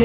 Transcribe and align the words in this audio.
Oh. 0.00 0.04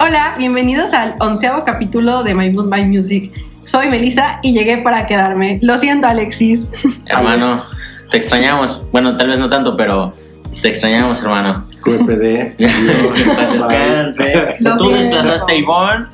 Hola, 0.00 0.34
bienvenidos 0.36 0.92
al 0.92 1.14
onceavo 1.20 1.64
capítulo 1.64 2.24
de 2.24 2.34
My 2.34 2.50
Mood 2.50 2.68
My 2.68 2.84
Music. 2.84 3.43
Soy 3.74 3.88
Melissa 3.88 4.38
y 4.40 4.52
llegué 4.52 4.78
para 4.78 5.04
quedarme. 5.04 5.58
Lo 5.60 5.78
siento, 5.78 6.06
Alexis. 6.06 6.70
Hermano, 7.06 7.60
te 8.08 8.18
extrañamos. 8.18 8.86
Bueno, 8.92 9.16
tal 9.16 9.26
vez 9.26 9.40
no 9.40 9.48
tanto, 9.48 9.76
pero 9.76 10.14
te 10.62 10.68
extrañamos, 10.68 11.20
hermano. 11.20 11.66
QPD. 11.82 12.56
Descanse. 12.56 14.32
Tú 14.78 14.90
desplazaste 14.90 15.52
a 15.52 15.56
Ivonne, 15.56 16.06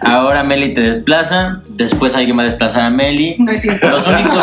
ahora 0.00 0.42
Meli 0.44 0.72
te 0.72 0.80
desplaza, 0.80 1.60
después 1.68 2.14
alguien 2.14 2.38
va 2.38 2.42
a 2.42 2.46
desplazar 2.46 2.84
a 2.84 2.90
Meli. 2.90 3.36
No 3.38 3.52
es 3.52 3.60
cierto. 3.60 3.86
Los 3.90 4.06
únicos 4.06 4.42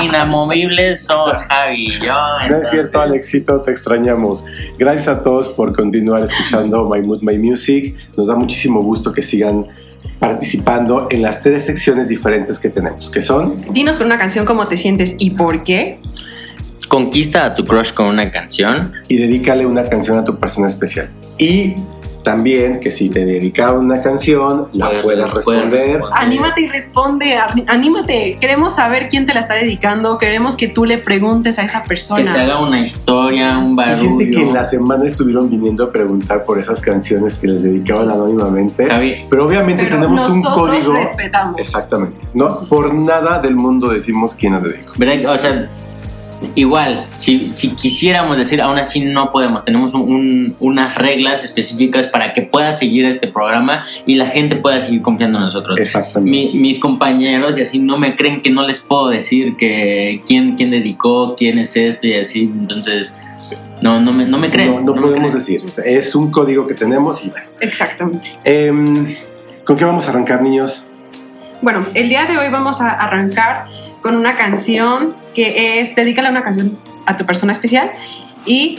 inamovibles 0.00 1.04
somos 1.04 1.42
Javi 1.42 1.88
y 1.88 1.98
yo. 1.98 2.14
No 2.48 2.56
es 2.56 2.70
cierto, 2.70 3.00
Alexito, 3.00 3.60
te 3.62 3.72
extrañamos. 3.72 4.44
Gracias 4.78 5.08
a 5.08 5.22
todos 5.22 5.48
por 5.48 5.74
continuar 5.74 6.22
escuchando 6.22 6.88
My 6.88 7.02
Mood, 7.02 7.22
My 7.22 7.36
Music. 7.36 7.96
Nos 8.16 8.28
da 8.28 8.36
muchísimo 8.36 8.80
gusto 8.80 9.12
que 9.12 9.22
sigan 9.22 9.66
participando 10.18 11.08
en 11.10 11.22
las 11.22 11.42
tres 11.42 11.64
secciones 11.64 12.08
diferentes 12.08 12.58
que 12.58 12.70
tenemos, 12.70 13.10
que 13.10 13.22
son 13.22 13.56
Dinos 13.72 13.98
con 13.98 14.06
una 14.06 14.18
canción 14.18 14.44
cómo 14.46 14.66
te 14.66 14.76
sientes 14.76 15.14
y 15.18 15.30
por 15.30 15.62
qué. 15.64 15.98
Conquista 16.88 17.44
a 17.44 17.54
tu 17.54 17.64
crush 17.64 17.92
con 17.92 18.06
una 18.06 18.30
canción. 18.30 18.92
y 19.08 19.16
dedícale 19.16 19.66
una 19.66 19.84
canción 19.84 20.18
a 20.18 20.24
tu 20.24 20.38
persona 20.38 20.68
especial. 20.68 21.10
Y 21.38 21.74
también 22.26 22.80
que 22.80 22.90
si 22.90 23.08
te 23.08 23.24
dedicaron 23.24 23.84
una 23.84 24.02
canción, 24.02 24.66
la 24.72 24.86
Puedes- 24.88 25.04
puedas 25.04 25.30
puedes 25.30 25.62
responder. 25.62 25.92
responder. 25.92 26.00
Anímate 26.12 26.60
y 26.62 26.66
responde. 26.66 27.36
Anímate. 27.68 28.38
Queremos 28.40 28.74
saber 28.74 29.08
quién 29.08 29.26
te 29.26 29.32
la 29.32 29.40
está 29.40 29.54
dedicando. 29.54 30.18
Queremos 30.18 30.56
que 30.56 30.66
tú 30.66 30.84
le 30.86 30.98
preguntes 30.98 31.56
a 31.60 31.62
esa 31.62 31.84
persona. 31.84 32.22
Que 32.24 32.28
se 32.28 32.40
haga 32.40 32.60
una 32.60 32.80
historia, 32.80 33.58
un 33.58 33.78
Fíjense 33.78 34.18
que 34.18 34.24
en 34.24 34.32
barullo. 34.32 34.52
la 34.54 34.64
semana 34.64 35.04
estuvieron 35.06 35.48
viniendo 35.48 35.84
a 35.84 35.92
preguntar 35.92 36.44
por 36.44 36.58
esas 36.58 36.80
canciones 36.80 37.34
que 37.38 37.46
les 37.46 37.62
dedicaban 37.62 38.10
anónimamente. 38.10 38.88
Javi, 38.90 39.24
Pero 39.30 39.46
obviamente 39.46 39.84
Pero 39.84 39.94
tenemos 40.00 40.28
un 40.28 40.42
código. 40.42 40.94
respetamos. 40.94 41.60
Exactamente. 41.60 42.16
No, 42.34 42.62
por 42.62 42.92
nada 42.92 43.38
del 43.40 43.54
mundo 43.54 43.88
decimos 43.90 44.34
quién 44.34 44.54
nos 44.54 44.64
dedicó. 44.64 44.94
O 45.32 45.38
sea, 45.38 45.70
igual, 46.54 47.06
si, 47.16 47.52
si 47.52 47.70
quisiéramos 47.70 48.36
decir, 48.36 48.60
aún 48.60 48.78
así 48.78 49.00
no 49.04 49.30
podemos. 49.30 49.64
Tenemos 49.64 49.94
un- 49.94 50.02
un- 50.02 50.56
unas 50.60 50.94
reglas 50.94 51.44
específicas 51.44 52.06
para 52.06 52.34
que 52.34 52.42
pueda 52.42 52.72
seguir 52.72 53.04
este 53.06 53.26
programa 53.28 53.84
y 54.06 54.16
la 54.16 54.26
gente 54.26 54.56
pueda 54.56 54.80
seguir 54.80 55.02
confiando 55.02 55.38
en 55.38 55.44
nosotros. 55.44 55.78
Exactamente. 55.78 56.30
Mi- 56.30 56.58
mis 56.58 56.78
compañeros 56.78 57.56
y 57.58 57.62
así 57.62 57.78
no 57.78 57.96
me 57.98 58.16
creen 58.16 58.42
que 58.42 58.50
no 58.50 58.66
les 58.66 58.80
puedo 58.80 59.08
decir 59.08 59.56
que 59.56 60.22
quién, 60.26 60.56
quién 60.56 60.70
dedicó, 60.70 61.34
quién 61.36 61.58
es 61.58 61.76
esto 61.76 62.06
y 62.06 62.14
así. 62.14 62.42
Entonces, 62.42 63.16
no, 63.80 64.00
no, 64.00 64.12
me, 64.12 64.24
no 64.26 64.38
me 64.38 64.50
creen. 64.50 64.84
no, 64.84 64.94
podemos 64.94 65.32
creen. 65.32 65.32
decir. 65.32 65.60
Es 65.84 66.14
un 66.14 66.30
código 66.30 66.66
que 66.66 66.74
tenemos 66.74 67.24
y 67.24 67.30
bueno. 67.30 67.46
Exactamente. 67.60 68.28
Em, 68.44 69.14
¿Con 69.64 69.76
qué 69.76 69.84
vamos 69.84 70.06
a 70.06 70.10
arrancar, 70.10 70.42
niños? 70.42 70.84
Bueno, 71.62 71.86
el 71.94 72.08
día 72.08 72.26
de 72.26 72.36
hoy 72.38 72.48
vamos 72.50 72.80
a 72.80 72.90
arrancar 72.90 73.66
con 74.06 74.14
una 74.14 74.36
canción 74.36 75.14
que 75.34 75.80
es 75.80 75.96
Dedícale 75.96 76.30
una 76.30 76.42
canción 76.42 76.78
a 77.06 77.16
tu 77.16 77.26
persona 77.26 77.50
especial 77.50 77.90
y 78.44 78.78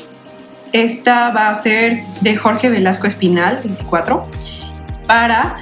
esta 0.72 1.32
va 1.34 1.50
a 1.50 1.62
ser 1.62 2.00
de 2.22 2.38
Jorge 2.38 2.70
Velasco 2.70 3.08
Espinal, 3.08 3.60
24, 3.62 4.26
para 5.06 5.58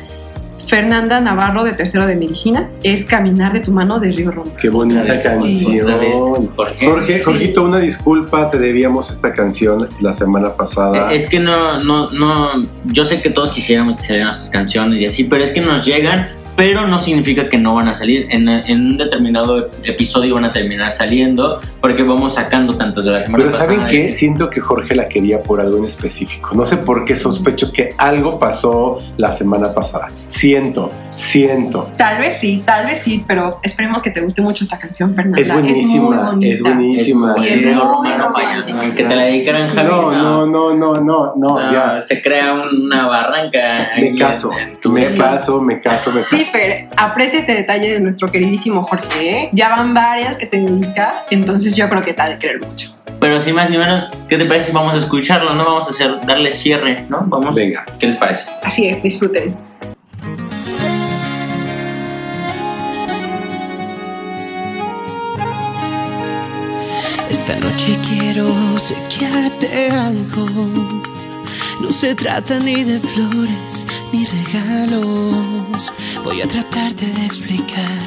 Fernanda 0.68 1.20
Navarro 1.20 1.64
de 1.64 1.74
Tercero 1.74 2.06
de 2.06 2.16
Medicina. 2.16 2.70
Es 2.84 3.06
Caminar 3.06 3.54
de 3.54 3.62
tu 3.62 3.72
mano 3.72 4.00
de 4.00 4.12
Río 4.12 4.30
Roma. 4.30 4.52
Qué 4.62 4.70
bonita 4.70 5.02
vez, 5.02 5.24
canción. 5.24 6.48
Jorge. 6.56 6.86
Jorge, 6.86 7.18
Sí. 7.18 7.24
Jorgito, 7.24 7.64
una 7.64 7.80
disculpa, 7.80 8.52
te 8.52 8.60
debíamos 8.60 9.10
esta 9.10 9.34
canción 9.34 9.90
la 10.00 10.14
semana 10.14 10.56
pasada. 10.56 11.12
Es 11.12 11.26
que 11.28 11.40
no, 11.40 11.84
no, 11.84 12.12
no, 12.12 12.62
yo 12.86 13.04
sé 13.04 13.20
que 13.20 13.32
todos 13.32 13.52
quisiéramos 13.52 13.96
que 13.96 14.04
salieran 14.04 14.28
nuestras 14.28 14.52
canciones 14.52 15.02
y 15.02 15.08
así, 15.08 15.24
pero 15.24 15.44
es 15.44 15.50
que 15.50 15.62
nos 15.62 15.84
llegan, 15.84 16.28
pero 16.56 16.88
no 16.88 17.00
significa 17.00 17.50
que 17.50 17.58
no 17.58 17.76
van 17.76 17.88
a 17.88 17.94
salir. 17.94 18.28
En, 18.30 18.48
en 18.48 18.82
un 18.82 18.98
determinado 18.98 19.70
episodio 19.84 20.36
van 20.36 20.46
a 20.46 20.52
terminar 20.52 20.92
saliendo 20.92 21.60
porque 21.82 22.04
vamos 22.04 22.36
sacando 22.36 22.76
tantos 22.76 23.06
de 23.06 23.12
la 23.12 23.22
semana 23.22 23.44
Pero 23.44 23.52
pasada. 23.52 23.76
¿saben 23.76 23.88
qué? 23.88 24.12
Siento 24.12 24.50
que 24.50 24.62
Jorge 24.62 24.96
la 24.96 25.08
quería 25.08 25.44
por 25.44 25.60
algo 25.60 25.78
en 25.78 25.86
específico. 25.86 26.56
No 26.56 26.66
sé 26.66 26.78
por 26.78 27.06
qué 27.06 27.16
sospecho 27.16 27.72
que 27.72 27.90
algo 27.98 28.40
pasó 28.40 29.00
la 29.18 29.32
semana 29.32 29.74
pasada. 29.74 30.08
Siento. 30.28 30.92
Siento. 31.16 31.90
Tal 31.98 32.20
vez 32.20 32.38
sí, 32.40 32.62
tal 32.66 32.86
vez 32.86 33.00
sí, 33.00 33.24
pero 33.28 33.60
esperemos 33.64 34.02
que 34.02 34.12
te 34.12 34.22
guste 34.22 34.42
mucho 34.42 34.64
esta 34.64 34.78
canción, 34.78 35.16
Fernanda. 35.16 35.42
Es 35.42 35.52
buenísima, 35.52 36.02
muy 36.04 36.18
bonita. 36.18 36.54
es 36.54 36.62
buenísima. 36.62 37.36
Y 37.40 37.48
es 37.48 37.54
El 37.64 37.66
muy 37.76 37.76
romano. 38.14 38.34
Que 38.96 39.04
te 39.04 39.16
la 39.16 39.24
dedicaran 39.24 39.70
Javi. 39.70 39.90
No, 39.90 40.12
no, 40.12 40.46
no, 40.48 40.74
no, 40.74 41.02
no, 41.02 41.02
no, 41.02 41.34
No, 41.36 41.72
ya. 41.72 42.00
Se 42.02 42.22
crea 42.22 42.54
una 42.54 43.08
barranca. 43.08 43.90
Me 44.00 44.16
caso, 44.16 44.52
en- 44.54 44.70
en 44.70 44.80
tu 44.80 44.90
me 44.92 45.10
depa. 45.10 45.32
caso, 45.32 45.62
me 45.62 45.80
caso, 45.80 46.12
me 46.12 46.22
caso. 46.22 46.36
Sí, 46.36 46.46
Fer, 46.46 46.88
aprecia 46.98 47.40
este 47.40 47.54
detalle 47.54 47.94
de 47.94 48.00
nuestro 48.00 48.30
queridísimo 48.30 48.82
Jorge. 48.84 49.30
¿eh? 49.30 49.50
Ya 49.54 49.70
van 49.70 49.94
varias 49.94 50.38
que 50.38 50.46
te 50.46 50.58
dedica, 50.60 51.24
entonces 51.30 51.76
yo 51.76 51.88
creo 51.90 52.02
que 52.02 52.14
te 52.14 52.22
ha 52.22 52.30
de 52.30 52.38
querer 52.38 52.60
mucho. 52.62 52.94
Pero 53.20 53.40
sin 53.40 53.56
más 53.56 53.70
ni 53.70 53.78
menos, 53.78 54.06
¿qué 54.28 54.38
te 54.38 54.46
parece 54.46 54.68
si 54.68 54.72
vamos 54.76 54.94
a 54.94 54.98
escucharlo? 54.98 55.54
No 55.56 55.64
vamos 55.64 55.88
a 55.88 55.92
hacer, 55.92 56.20
darle 56.26 56.52
cierre, 56.52 57.06
¿no? 57.10 57.24
Vamos. 57.28 57.56
Venga. 57.56 57.86
¿Qué 57.98 58.08
les 58.08 58.18
parece? 58.18 58.52
Así 58.64 58.88
es, 58.88 59.02
disfruten. 59.02 59.56
Esta 67.48 67.60
noche 67.60 68.00
quiero 68.10 68.48
obsequiarte 68.74 69.92
algo. 69.92 70.48
No 71.80 71.92
se 71.92 72.16
trata 72.16 72.58
ni 72.58 72.84
de 72.84 73.00
flores 73.00 73.86
ni 74.12 74.26
regalos. 74.26 75.94
Voy 76.24 76.42
a 76.42 76.48
tratarte 76.48 77.06
de 77.06 77.24
explicar, 77.24 78.00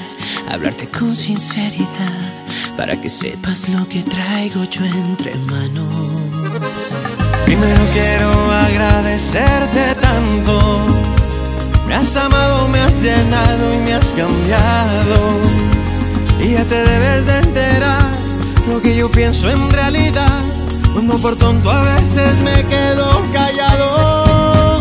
hablarte 0.50 0.88
con 0.88 1.14
sinceridad, 1.14 2.35
para 2.76 3.00
que 3.00 3.08
sepas 3.08 3.69
lo 3.69 3.88
que 3.88 4.02
traigo 4.02 4.64
yo 4.64 4.85
entre 4.85 5.37
manos. 5.37 5.87
Primero 7.44 7.81
quiero 7.93 8.50
agradecerte 8.50 9.94
tanto. 10.00 10.81
Me 11.87 11.94
has 11.94 12.17
amado, 12.17 12.67
me 12.70 12.81
has 12.81 13.00
llenado 13.00 13.73
y 13.73 13.79
me 13.85 13.94
has 13.94 14.08
cambiado. 14.14 15.38
Y 16.40 16.55
ya 16.55 16.64
te 16.64 16.75
debes 16.75 17.26
de 17.26 17.38
enterar 17.38 18.18
lo 18.69 18.81
que 18.82 18.97
yo 18.97 19.11
pienso 19.11 19.49
en 19.49 19.70
realidad. 19.70 20.43
Cuando 20.93 21.19
por 21.19 21.37
tonto 21.37 21.70
a 21.70 21.82
veces 21.82 22.37
me 22.44 22.65
quedo 22.67 23.23
callado. 23.32 24.81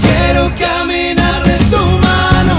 Quiero 0.00 0.50
caminar 0.58 1.42
de 1.44 1.56
tu 1.72 1.82
mano, 2.08 2.54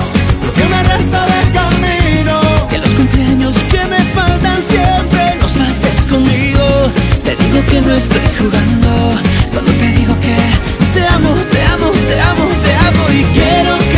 lo 0.45 0.53
que 0.53 0.65
me 0.65 0.83
resta 0.83 1.25
de 1.25 1.51
camino. 1.51 2.39
Que 2.69 2.77
los 2.79 2.89
cumpleaños 2.89 3.55
que 3.71 3.85
me 3.85 4.01
faltan 4.15 4.61
siempre 4.61 5.35
los 5.41 5.51
pases 5.53 5.99
conmigo. 6.09 6.65
Te 7.23 7.35
digo 7.35 7.65
que 7.69 7.81
no 7.81 7.93
estoy 7.93 8.27
jugando 8.37 9.19
cuando 9.51 9.71
te 9.71 9.87
digo 9.99 10.13
que 10.21 10.37
te 10.93 11.07
amo, 11.07 11.33
te 11.51 11.61
amo, 11.73 11.91
te 12.09 12.19
amo, 12.21 12.45
te 12.63 12.73
amo 12.87 13.03
y 13.11 13.23
quiero 13.33 13.71
caminar 13.77 13.96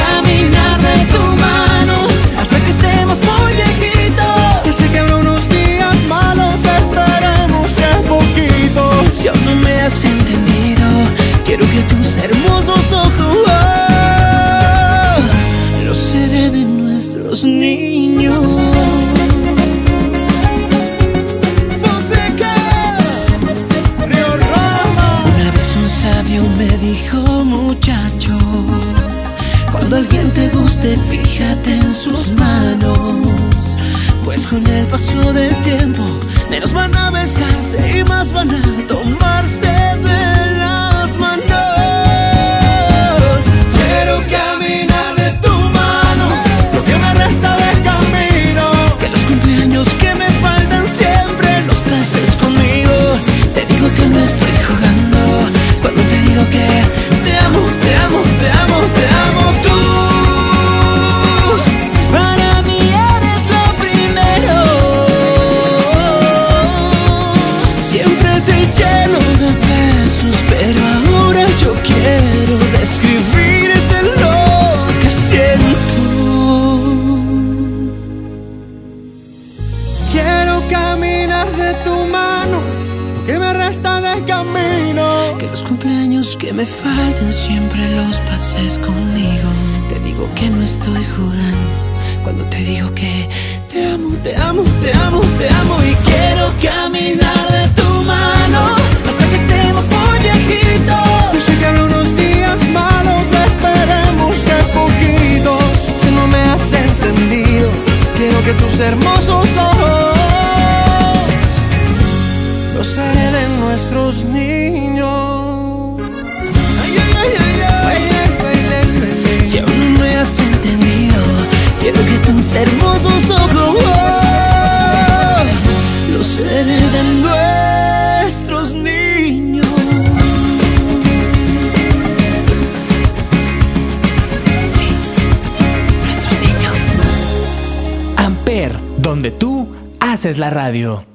haces 140.19 140.37
la 140.37 140.49
radio. 140.49 141.05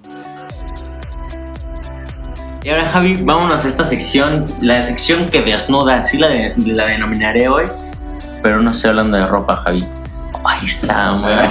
Y 2.63 2.71
ahora, 2.71 2.89
Javi, 2.89 3.19
vámonos 3.23 3.63
a 3.63 3.69
esta 3.69 3.85
sección, 3.85 4.47
la 4.63 4.83
sección 4.83 5.27
que 5.29 5.43
desnuda, 5.43 5.99
así 5.99 6.17
la, 6.17 6.29
de- 6.29 6.55
la 6.65 6.87
denominaré 6.87 7.47
hoy, 7.49 7.67
pero 8.43 8.63
no 8.63 8.71
estoy 8.71 8.89
hablando 8.89 9.19
de 9.19 9.27
ropa, 9.27 9.57
Javi. 9.57 9.85
Ay, 10.43 10.67
Samuel. 10.69 11.39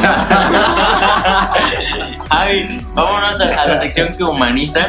Javi, 2.31 2.81
vámonos 2.95 3.39
a, 3.39 3.43
a 3.61 3.67
la 3.67 3.79
sección 3.81 4.07
que 4.17 4.23
humaniza. 4.23 4.87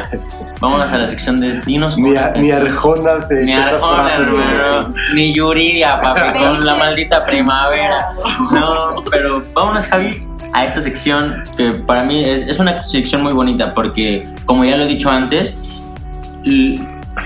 Vámonos 0.59 0.91
a 0.91 0.97
la 0.97 1.05
sección 1.07 1.39
de 1.39 1.61
dinos. 1.61 1.99
Ni, 1.99 2.15
a- 2.17 2.31
ni 2.31 2.49
Arjona 2.49 3.19
Ni 3.29 3.51
hermano, 3.53 4.91
ni 5.13 5.33
Yuridia, 5.35 6.01
papi, 6.01 6.39
con 6.39 6.65
la 6.65 6.73
maldita 6.75 7.23
primavera. 7.27 8.07
No, 8.51 9.03
pero 9.11 9.43
vámonos, 9.53 9.85
Javi, 9.85 10.24
a 10.55 10.63
esta 10.63 10.79
sección 10.79 11.43
que 11.57 11.73
para 11.73 12.05
mí 12.05 12.23
es, 12.23 12.59
una 12.59 12.81
sección 12.81 13.21
muy 13.21 13.33
bonita 13.33 13.73
porque, 13.73 14.25
como 14.45 14.63
ya 14.63 14.77
lo 14.77 14.85
he 14.85 14.87
dicho 14.87 15.09
antes, 15.11 15.59
el 16.45 16.79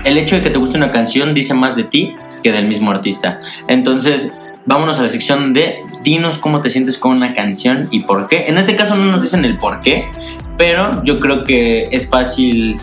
hecho 0.04 0.34
de 0.34 0.42
que 0.42 0.50
te 0.50 0.58
guste 0.58 0.76
una 0.76 0.90
canción 0.90 1.32
dice 1.32 1.54
más 1.54 1.76
de 1.76 1.84
ti 1.84 2.16
que 2.42 2.50
del 2.50 2.66
mismo 2.66 2.90
artista. 2.90 3.40
Entonces, 3.68 4.32
vámonos 4.66 4.98
a 4.98 5.04
la 5.04 5.08
sección 5.08 5.54
de 5.54 5.76
dinos 6.02 6.38
cómo 6.38 6.60
te 6.60 6.70
sientes 6.70 6.98
con 6.98 7.12
una 7.12 7.32
canción 7.32 7.86
y 7.92 8.00
por 8.00 8.26
qué. 8.26 8.46
En 8.48 8.58
este 8.58 8.74
caso 8.74 8.96
no 8.96 9.04
nos 9.04 9.22
dicen 9.22 9.44
el 9.44 9.56
por 9.58 9.80
qué, 9.80 10.10
pero 10.58 11.04
yo 11.04 11.20
creo 11.20 11.44
que 11.44 11.88
es 11.92 12.10
fácil 12.10 12.78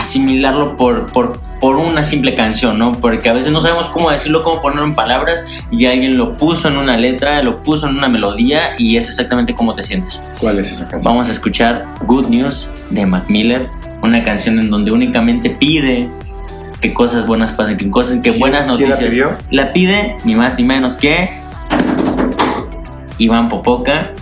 asimilarlo 0.00 0.76
por, 0.76 1.06
por, 1.12 1.38
por 1.60 1.76
una 1.76 2.04
simple 2.04 2.34
canción, 2.34 2.78
¿no? 2.78 2.92
Porque 2.92 3.28
a 3.28 3.32
veces 3.34 3.52
no 3.52 3.60
sabemos 3.60 3.88
cómo 3.90 4.10
decirlo, 4.10 4.42
cómo 4.42 4.62
ponerlo 4.62 4.84
en 4.84 4.94
palabras 4.94 5.44
y 5.70 5.84
alguien 5.86 6.16
lo 6.16 6.36
puso 6.36 6.68
en 6.68 6.78
una 6.78 6.96
letra, 6.96 7.42
lo 7.42 7.62
puso 7.62 7.86
en 7.86 7.96
una 7.98 8.08
melodía 8.08 8.70
y 8.78 8.96
es 8.96 9.08
exactamente 9.08 9.54
cómo 9.54 9.74
te 9.74 9.82
sientes. 9.82 10.22
¿Cuál 10.38 10.58
es 10.58 10.72
esa 10.72 10.88
canción? 10.88 11.02
Vamos 11.12 11.28
a 11.28 11.32
escuchar 11.32 11.84
Good 12.06 12.28
News 12.28 12.68
de 12.88 13.04
Mac 13.06 13.24
Miller, 13.28 13.68
una 14.02 14.24
canción 14.24 14.58
en 14.58 14.70
donde 14.70 14.90
únicamente 14.90 15.50
pide 15.50 16.08
que 16.80 16.94
cosas 16.94 17.26
buenas 17.26 17.52
pasen, 17.52 17.76
que 17.76 17.90
cosas, 17.90 18.16
que 18.16 18.30
¿Quién- 18.30 18.38
buenas 18.40 18.64
quién 18.64 18.80
la 18.80 18.86
noticias. 18.86 19.10
pidió? 19.10 19.36
La 19.50 19.72
pide 19.74 20.16
ni 20.24 20.34
más 20.34 20.56
ni 20.56 20.64
menos 20.64 20.96
que 20.96 21.28
Iván 23.18 23.50
Popoca. 23.50 24.12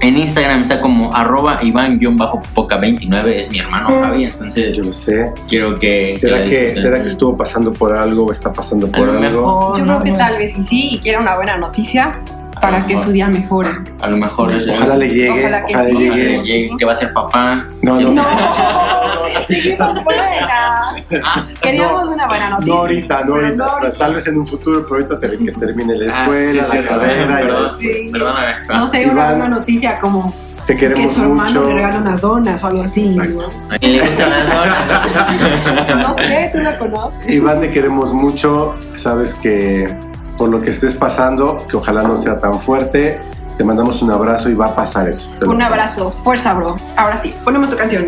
En 0.00 0.16
Instagram 0.16 0.62
está 0.62 0.80
como 0.80 1.12
arroba 1.12 1.60
Iván-Popoca29, 1.62 3.26
es 3.28 3.50
mi 3.50 3.58
hermano 3.58 4.00
Javi, 4.02 4.24
entonces 4.24 4.76
Yo 4.76 4.84
lo 4.84 4.92
sé. 4.92 5.32
quiero 5.48 5.78
que... 5.78 6.16
¿Será 6.18 6.40
que, 6.42 6.48
disfruten. 6.48 6.82
¿Será 6.82 7.02
que 7.02 7.08
estuvo 7.08 7.36
pasando 7.36 7.72
por 7.72 7.92
algo 7.96 8.26
o 8.26 8.32
está 8.32 8.52
pasando 8.52 8.86
A 8.86 8.90
por 8.90 9.10
algo? 9.10 9.20
mejor, 9.20 9.78
Yo 9.78 9.84
¿no? 9.84 10.00
creo 10.00 10.12
que 10.12 10.18
tal 10.18 10.36
vez 10.38 10.56
y 10.56 10.62
sí, 10.62 10.88
y 10.92 10.98
quiere 10.98 11.18
una 11.18 11.34
buena 11.36 11.56
noticia 11.56 12.12
para 12.60 12.78
que 12.86 12.94
mejor. 12.94 13.04
su 13.04 13.12
día 13.12 13.28
mejore. 13.28 13.70
A 14.00 14.06
lo 14.08 14.16
mejor 14.16 14.52
es 14.54 14.68
Ojalá 14.68 14.96
le 14.96 15.08
llegue. 15.08 15.30
Ojalá 15.40 15.66
que 15.66 15.74
ojalá 15.74 15.88
sí. 15.88 15.92
le 15.98 16.06
Ojalá 16.08 16.16
llegue. 16.16 16.38
le 16.38 16.44
llegue, 16.44 16.70
que 16.78 16.84
va 16.84 16.92
a 16.92 16.94
ser 16.94 17.12
papá. 17.12 17.64
No, 17.82 18.00
no. 18.00 18.10
No, 18.12 18.22
dijimos 19.48 20.04
buena. 20.04 20.94
Queríamos 21.60 22.08
una 22.08 22.26
buena 22.26 22.50
noticia. 22.50 22.74
No 22.74 22.80
ahorita, 22.80 23.20
no 23.24 23.34
Pero 23.34 23.46
ahorita. 23.46 23.56
no 23.56 23.70
ahorita. 23.70 23.92
Tal 23.98 24.14
vez 24.14 24.26
en 24.26 24.38
un 24.38 24.46
futuro, 24.46 24.82
pero 24.86 24.94
ahorita 25.06 25.20
te- 25.20 25.38
que 25.38 25.52
termine 25.52 25.96
la 25.96 26.14
Ah, 26.14 26.20
escuela, 26.22 26.64
sí, 26.64 26.70
sí, 26.70 26.76
la 26.78 26.84
carrera. 26.84 27.36
perdón, 27.38 27.70
y-. 27.80 28.10
No 28.68 28.86
sé, 28.86 29.06
una 29.06 29.26
buena 29.30 29.48
noticia 29.48 29.98
como 29.98 30.34
Te 30.66 30.74
que 30.74 30.80
queremos 30.88 31.12
su 31.12 31.22
hermano 31.22 31.48
mucho. 31.50 31.64
le 31.68 31.74
regala 31.74 31.98
unas 31.98 32.20
donas 32.20 32.62
o 32.62 32.66
algo 32.66 32.82
así. 32.82 33.06
Exacto. 33.06 33.48
¿A 33.70 33.78
quién 33.78 33.92
le 33.92 34.06
gustan 34.06 34.30
las 34.30 34.48
donas? 34.48 35.88
¿no? 35.88 35.96
No 36.08 36.14
sé, 36.14 36.50
tú 36.52 36.58
la 36.58 36.78
conoces. 36.78 37.28
Iván, 37.28 37.60
te 37.60 37.70
queremos 37.72 38.12
mucho. 38.12 38.74
Sabes 38.94 39.34
que 39.34 39.88
por 40.38 40.48
lo 40.48 40.62
que 40.62 40.70
estés 40.70 40.94
pasando, 40.94 41.66
que 41.68 41.76
ojalá 41.76 42.02
no 42.02 42.16
sea 42.16 42.38
tan 42.38 42.58
fuerte, 42.60 43.18
te 43.58 43.64
mandamos 43.64 44.00
un 44.00 44.12
abrazo 44.12 44.48
y 44.48 44.54
va 44.54 44.66
a 44.66 44.74
pasar 44.74 45.08
eso. 45.08 45.28
Un 45.44 45.60
abrazo, 45.60 46.12
fuerza, 46.12 46.54
bro. 46.54 46.76
Ahora 46.96 47.18
sí, 47.18 47.34
ponemos 47.44 47.68
tu 47.68 47.76
canción. 47.76 48.06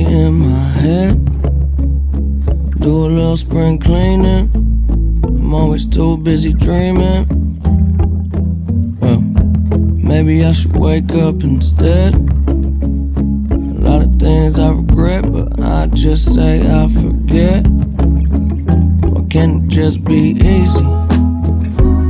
In 0.00 0.32
my 0.34 0.68
head. 0.80 1.24
Do 2.80 3.06
a 3.06 3.08
little 3.08 3.36
spring 3.36 3.78
cleaning. 3.78 4.50
I'm 5.24 5.54
always 5.54 5.84
too 5.84 6.16
busy 6.16 6.52
dreaming. 6.52 7.26
Well, 9.00 9.20
maybe 9.20 10.44
I 10.44 10.52
should 10.52 10.76
wake 10.76 11.12
up 11.12 11.42
instead. 11.42 12.14
A 12.14 13.80
lot 13.88 14.02
of 14.02 14.18
things 14.18 14.58
I 14.58 14.70
regret, 14.70 15.30
but 15.30 15.60
I 15.62 15.88
just 15.88 16.34
say 16.34 16.60
I 16.60 16.88
forget. 16.88 17.66
Why 17.66 19.24
can't 19.28 19.64
it 19.64 19.68
just 19.68 20.04
be 20.04 20.30
easy? 20.40 20.84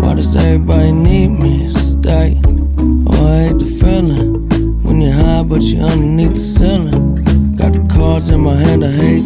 Why 0.00 0.14
does 0.14 0.36
everybody 0.36 0.92
need 0.92 1.28
me 1.28 1.72
to 1.72 1.78
stay? 1.78 2.40
Oh, 2.46 3.26
I 3.26 3.48
hate 3.48 3.58
the 3.58 3.64
feeling. 3.80 4.48
When 4.82 5.00
you're 5.00 5.12
high, 5.12 5.42
but 5.42 5.62
you're 5.62 5.84
underneath 5.84 6.34
the 6.34 6.40
ceiling 6.40 7.01
kinda 8.72 8.88
hate 8.90 9.21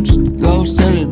beautiful 0.00 0.64
just 0.64 1.05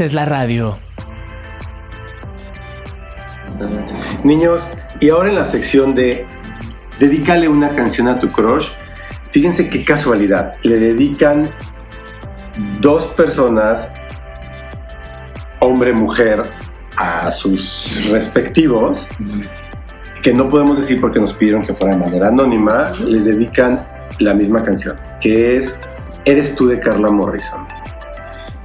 haces 0.00 0.14
la 0.14 0.24
radio. 0.24 0.78
Niños, 4.24 4.66
y 4.98 5.10
ahora 5.10 5.28
en 5.28 5.34
la 5.34 5.44
sección 5.44 5.94
de 5.94 6.26
Dedícale 6.98 7.48
una 7.48 7.68
canción 7.76 8.08
a 8.08 8.16
tu 8.16 8.30
crush, 8.30 8.70
fíjense 9.30 9.68
qué 9.68 9.84
casualidad. 9.84 10.54
Le 10.62 10.78
dedican 10.78 11.46
dos 12.80 13.04
personas, 13.08 13.88
hombre, 15.58 15.92
mujer, 15.92 16.44
a 16.96 17.30
sus 17.30 18.02
respectivos, 18.10 19.06
que 20.22 20.32
no 20.32 20.48
podemos 20.48 20.78
decir 20.78 20.98
porque 20.98 21.20
nos 21.20 21.34
pidieron 21.34 21.60
que 21.60 21.74
fuera 21.74 21.94
de 21.94 22.00
manera 22.02 22.28
anónima, 22.28 22.90
les 23.04 23.26
dedican 23.26 23.86
la 24.18 24.32
misma 24.32 24.64
canción, 24.64 24.98
que 25.20 25.58
es 25.58 25.78
Eres 26.24 26.54
tú 26.54 26.68
de 26.68 26.80
Carla 26.80 27.10
Morrison. 27.10 27.69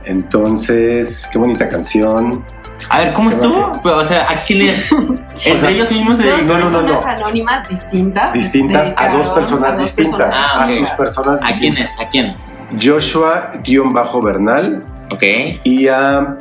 Entonces, 0.05 1.27
qué 1.31 1.38
bonita 1.39 1.67
canción. 1.69 2.43
A 2.89 3.00
ver, 3.00 3.13
¿cómo 3.13 3.29
¿Qué 3.29 3.35
va 3.38 3.43
a 3.43 3.47
estuvo? 3.47 3.81
Pues, 3.81 3.95
o 3.95 4.05
sea, 4.05 4.29
¿a 4.29 4.41
quién 4.41 4.59
les- 4.59 4.91
Entre 4.91 5.59
sea, 5.59 5.69
ellos 5.69 5.89
mismos 5.91 6.17
se 6.17 6.29
Dos 6.29 6.43
no, 6.43 6.57
no, 6.59 6.69
no, 6.69 6.81
no. 6.81 6.88
personas 6.88 7.21
anónimas 7.21 7.67
distintas. 7.67 8.31
Distintas 8.33 8.93
a 8.95 9.09
dos 9.09 9.27
personas 9.29 9.72
a 9.72 9.75
dos 9.75 9.81
distintas, 9.96 10.18
personas 10.18 10.35
Ah, 10.55 10.63
a 10.63 10.68
sus 10.68 10.89
personas 10.91 11.41
¿A 11.41 11.48
distintas. 11.48 11.59
quiénes? 11.59 12.00
¿A 12.00 12.09
quiénes? 12.09 12.53
Joshua-Bernal 12.81 14.83
Ok. 15.11 15.24
y 15.63 15.87
a 15.87 16.37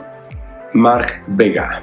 Mark 0.73 1.23
Vega. 1.29 1.83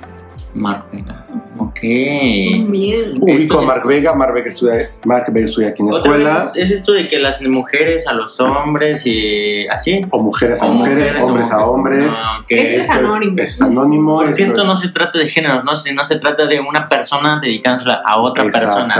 Mark. 0.53 0.85
Ok. 0.93 1.40
Bien. 1.87 3.17
Ubico 3.19 3.31
a 3.31 3.61
Esto- 3.61 3.61
Mark 3.63 3.87
Vega, 3.87 4.13
Mark 4.13 4.33
Vega 4.33 4.47
estudia, 4.49 4.89
Mark 5.05 5.25
Vega 5.31 5.45
estudia 5.47 5.69
aquí 5.69 5.81
en 5.81 5.89
la 5.89 5.97
escuela. 5.97 6.51
es, 6.55 6.71
es 6.71 6.77
esto 6.77 6.93
de 6.93 7.07
que 7.07 7.17
las 7.19 7.41
mujeres 7.41 8.07
a 8.07 8.13
los 8.13 8.39
hombres 8.39 9.05
y 9.05 9.67
así. 9.67 10.01
O 10.11 10.19
mujeres 10.19 10.61
a 10.61 10.65
O 10.65 10.73
mujeres, 10.73 11.13
hombres 11.21 11.51
a 11.51 11.57
mujeres. 11.59 11.67
hombres. 11.67 12.07
No. 12.07 12.45
Esto 12.49 12.81
es 12.81 12.89
anónimo. 12.89 13.37
Es 13.41 13.61
anónimo. 13.61 14.15
Porque 14.17 14.43
esto 14.43 14.61
es- 14.61 14.67
no 14.67 14.75
se 14.75 14.89
trata 14.89 15.17
de 15.19 15.27
géneros, 15.27 15.63
¿no? 15.63 15.75
Sino 15.75 16.03
se 16.03 16.19
trata 16.19 16.45
de 16.47 16.59
una 16.59 16.87
persona 16.87 17.39
dedicándosela 17.41 18.01
a 18.05 18.19
otra 18.19 18.43
persona. 18.45 18.95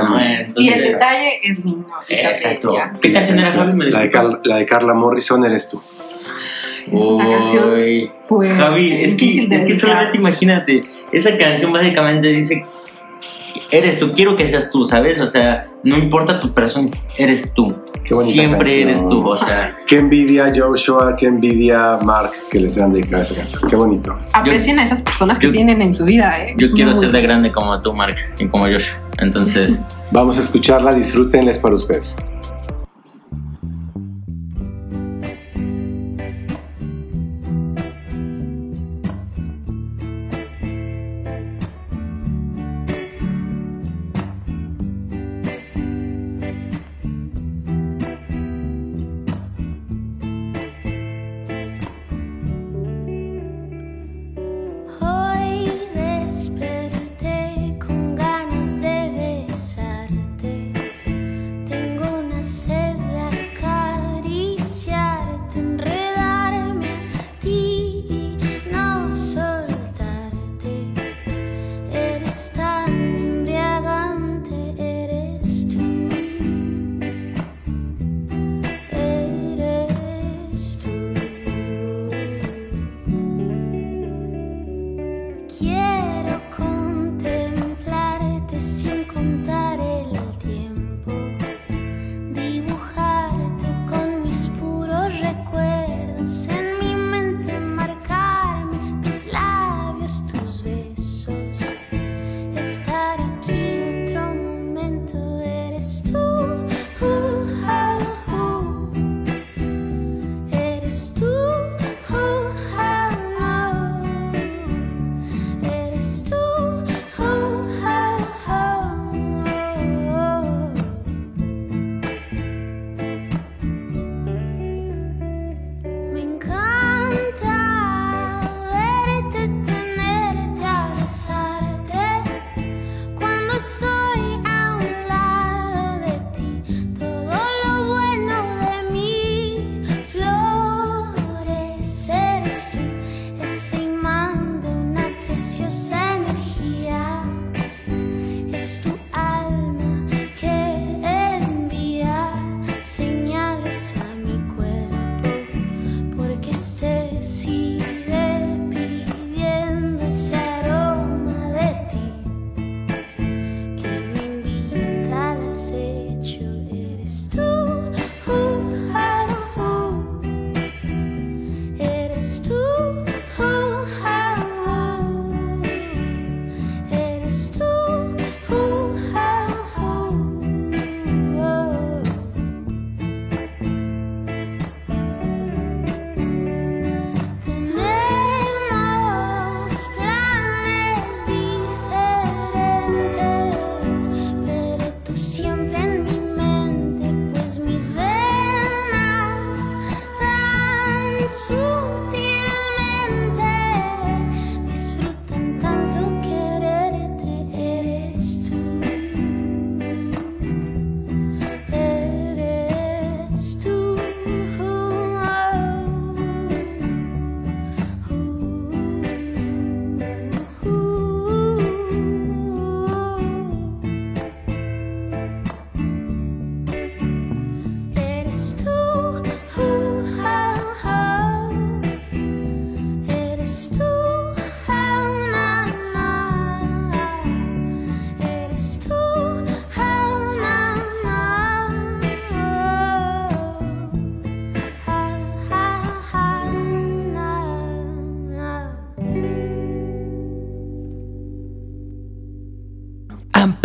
Y 0.56 0.70
el 0.70 0.82
detalle 0.82 1.40
es 1.44 1.64
lindo. 1.64 1.88
Exacto. 2.08 2.76
Esa 2.76 2.94
¿Qué 3.00 3.12
canción 3.14 3.40
era, 3.40 3.52
Javi? 3.52 3.92
La 4.44 4.56
de 4.58 4.66
Carla 4.66 4.94
Morrison 4.94 5.46
eres 5.46 5.70
tú. 5.70 5.82
Es 6.88 7.04
una 7.04 7.30
canción. 7.30 7.72
Pues, 8.28 8.54
Javi, 8.58 8.92
es 8.94 9.14
que, 9.16 9.48
de 9.48 9.56
es 9.56 9.66
que 9.66 9.74
solamente 9.74 10.18
imagínate, 10.18 10.82
esa 11.12 11.38
canción 11.38 11.72
básicamente 11.74 12.30
dice, 12.30 12.66
eres 13.72 14.00
tú, 14.00 14.12
quiero 14.14 14.36
que 14.36 14.48
seas 14.48 14.70
tú, 14.72 14.84
¿sabes? 14.84 15.20
O 15.20 15.28
sea, 15.28 15.66
no 15.84 15.98
importa 15.98 16.40
tu 16.40 16.54
persona, 16.54 16.90
eres 17.18 17.54
tú. 17.54 17.76
Qué 18.04 18.16
Siempre 18.16 18.58
canción. 18.58 18.90
eres 18.90 19.08
tú, 19.08 19.26
o 19.28 19.38
sea, 19.38 19.76
Qué 19.88 19.98
envidia 20.00 20.52
Joshua, 20.56 21.16
qué 21.16 21.28
envidia 21.28 22.00
Mark 22.04 22.32
que 22.50 22.60
les 22.60 22.78
han 22.82 22.94
dedicado 22.94 23.22
esa 23.24 23.36
canción. 23.36 23.62
Qué 23.70 23.76
bonito. 23.76 24.18
Aprecien 24.34 24.80
a 24.80 24.86
esas 24.86 25.02
personas 25.02 25.38
que 25.38 25.48
yo- 25.48 25.52
tienen 25.54 25.82
en 25.82 25.94
su 25.94 26.04
vida, 26.06 26.34
¿eh? 26.40 26.56
yo 26.58 26.72
quiero 26.72 26.92
Muy 26.92 27.00
ser 27.00 27.12
de 27.12 27.22
grande 27.22 27.52
como 27.52 27.80
tú, 27.82 27.94
Mark, 27.94 28.16
y 28.40 28.48
como 28.48 28.64
Joshua. 28.66 28.98
Entonces, 29.20 29.80
Vamos 30.14 30.38
a 30.38 30.42
escucharla, 30.42 30.94
disfrútenles 30.94 31.58
para 31.58 31.76
ustedes. 31.76 32.18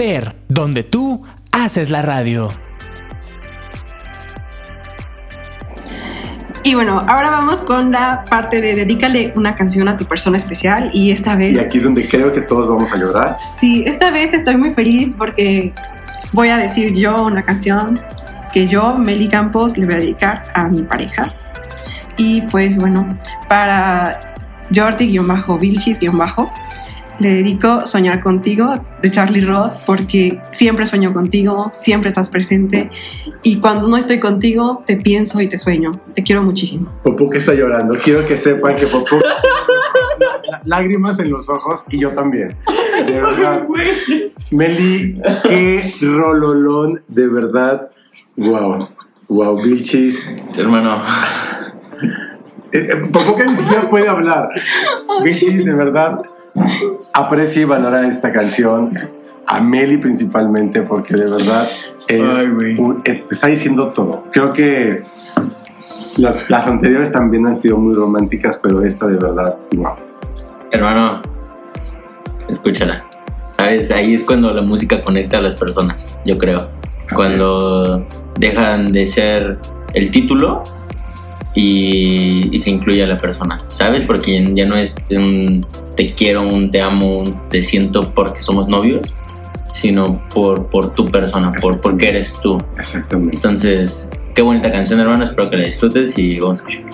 Amper, 0.07 0.37
donde 0.49 0.85
tú 0.85 1.23
haces 1.51 1.91
la 1.91 2.01
radio. 2.01 2.49
Y 6.63 6.75
bueno, 6.75 7.01
ahora 7.09 7.31
vamos 7.31 7.61
con 7.63 7.91
la 7.91 8.25
parte 8.25 8.61
de 8.61 8.77
dedícale 8.77 9.33
una 9.37 9.57
canción 9.57 9.89
a 9.89 9.97
tu 9.97 10.05
persona 10.05 10.37
especial 10.37 10.91
y 10.93 11.11
esta 11.11 11.35
vez... 11.35 11.55
Y 11.55 11.59
aquí 11.59 11.79
es 11.79 11.85
donde 11.85 12.07
creo 12.09 12.31
que 12.33 12.41
todos 12.41 12.69
vamos 12.69 12.93
a 12.93 12.97
llorar. 12.97 13.35
Sí, 13.37 13.83
esta 13.87 14.13
vez 14.13 14.33
estoy 14.33 14.57
muy 14.57 14.75
feliz 14.75 15.17
porque 15.17 15.73
voy 16.33 16.51
a 16.51 16.59
decir 16.59 16.95
yo 16.95 17.25
una 17.25 17.43
canción 17.43 17.99
que 18.53 18.69
yo, 18.69 18.97
Meli 18.97 19.27
Campos, 19.29 19.77
le 19.77 19.87
voy 19.87 19.95
a 19.95 19.99
dedicar 19.99 20.45
a 20.55 20.69
mi 20.69 20.83
pareja. 20.83 21.35
Y 22.17 22.43
pues 22.43 22.77
bueno, 22.77 23.09
para 23.49 24.21
Jordi-Vilchis-Bajo, 24.71 26.51
le 27.19 27.35
dedico 27.35 27.87
Soñar 27.87 28.21
contigo 28.21 28.75
de 29.03 29.11
Charlie 29.11 29.41
Roth 29.45 29.73
porque 29.87 30.41
siempre 30.49 30.87
sueño 30.87 31.13
contigo, 31.13 31.69
siempre 31.73 32.09
estás 32.09 32.29
presente 32.29 32.91
y 33.43 33.59
cuando 33.61 33.89
no 33.89 33.97
estoy 33.97 34.21
contigo 34.21 34.81
te 34.87 34.97
pienso 34.97 35.41
y 35.41 35.49
te 35.49 35.57
sueño. 35.59 35.93
Te 36.15 36.23
quiero 36.23 36.43
muchísimo. 36.43 36.91
Popó 37.03 37.31
que 37.31 37.39
está 37.39 37.55
llorando. 37.55 37.97
Quiero 38.03 38.25
que 38.27 38.37
sepan 38.37 38.77
que 38.77 38.87
Popó 38.87 39.19
lágrimas 40.65 41.19
en 41.19 41.31
los 41.31 41.49
ojos 41.49 41.85
y 41.91 41.99
yo 42.01 42.13
también. 42.13 42.55
De 43.07 43.13
verdad. 43.21 43.67
Meli, 44.51 45.21
qué 45.43 45.95
rololón, 46.01 47.03
de 47.09 47.27
verdad. 47.29 47.89
Wow. 48.37 48.89
Wow, 49.29 49.63
Vilchis. 49.63 50.29
Hermano, 50.57 51.03
Eh, 52.73 52.89
eh, 52.91 52.97
Popó 53.13 53.37
que 53.37 53.47
ni 53.47 53.57
siquiera 53.57 53.89
puede 53.89 54.09
hablar. 54.09 54.49
Vilchis, 55.25 55.65
de 55.65 55.73
verdad, 55.73 56.21
aprecia 57.13 57.63
y 57.63 57.65
valora 57.65 58.07
esta 58.07 58.33
canción. 58.33 58.93
A 59.49 59.61
Meli 59.61 59.97
principalmente, 59.99 60.83
porque 60.83 61.15
de 61.15 61.31
verdad 61.31 61.69
es 62.09 62.21
Ay, 62.35 62.47
un- 62.79 63.01
eh, 63.05 63.25
está 63.31 63.47
diciendo 63.47 63.93
todo. 63.93 64.25
Creo 64.33 64.53
que 64.53 65.05
las, 66.17 66.51
las 66.51 66.67
anteriores 66.67 67.13
también 67.13 67.47
han 67.47 67.57
sido 67.57 67.77
muy 67.77 67.95
románticas, 67.95 68.59
pero 68.61 68.83
esta 68.83 69.07
de 69.07 69.17
verdad, 69.17 69.57
wow. 69.77 69.93
hermano, 70.73 71.23
escúchala. 72.49 73.05
¿Sabes? 73.51 73.91
Ahí 73.91 74.15
es 74.15 74.25
cuando 74.25 74.53
la 74.53 74.61
música 74.63 75.03
conecta 75.03 75.39
a 75.39 75.43
las 75.43 75.57
personas, 75.57 76.19
yo 76.27 76.37
creo. 76.39 76.69
Cuando 77.15 78.05
dejan 78.39 78.93
de 78.93 79.07
ser 79.07 79.59
el 79.95 80.11
título 80.11 80.63
y, 81.57 82.55
y 82.55 82.61
se 82.61 82.71
incluye 82.71 83.03
a 83.03 83.07
la 83.07 83.17
persona, 83.17 83.65
¿sabes? 83.69 84.03
Porque 84.03 84.45
ya 84.53 84.67
no 84.67 84.77
es 84.77 85.09
un 85.11 85.67
te 85.97 86.13
quiero, 86.13 86.43
un 86.43 86.71
te 86.71 86.83
amo, 86.83 87.21
un 87.21 87.49
te 87.49 87.63
siento 87.63 88.13
porque 88.15 88.43
somos 88.43 88.69
novios, 88.69 89.17
sino 89.73 90.21
por, 90.29 90.67
por 90.67 90.95
tu 90.95 91.07
persona, 91.07 91.53
por 91.61 91.81
porque 91.81 92.11
eres 92.11 92.39
tú. 92.43 92.59
Exactamente. 92.77 93.37
Entonces, 93.37 94.11
qué 94.35 94.43
bonita 94.43 94.71
canción, 94.71 95.01
hermano. 95.01 95.25
Espero 95.25 95.49
que 95.49 95.57
la 95.57 95.65
disfrutes 95.65 96.17
y 96.19 96.39
vamos 96.39 96.61
a 96.63 96.69
escuchar. 96.69 96.91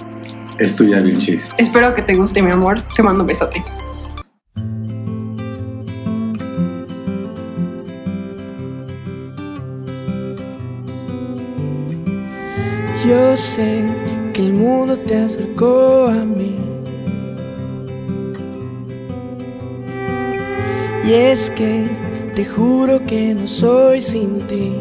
Es 0.59 0.77
tuya, 0.77 1.01
Vilchis. 1.01 1.51
Espero 1.59 1.92
que 1.94 2.03
te 2.03 2.14
guste 2.14 2.40
mi 2.40 2.53
amor. 2.53 2.81
Te 2.94 3.03
mando 3.03 3.22
un 3.22 3.27
besote. 3.27 3.62
Yo 13.05 13.37
sé 13.37 13.83
que 14.33 14.40
el 14.40 14.55
mundo 14.55 14.97
te 14.97 15.18
acercó 15.18 16.07
a 16.07 16.25
mí. 16.25 16.57
Y 21.05 21.12
es 21.12 21.51
que 21.51 21.85
te 22.35 22.45
juro 22.45 23.05
que 23.07 23.35
no 23.35 23.47
soy 23.47 24.01
sin 24.01 24.40
ti. 24.47 24.73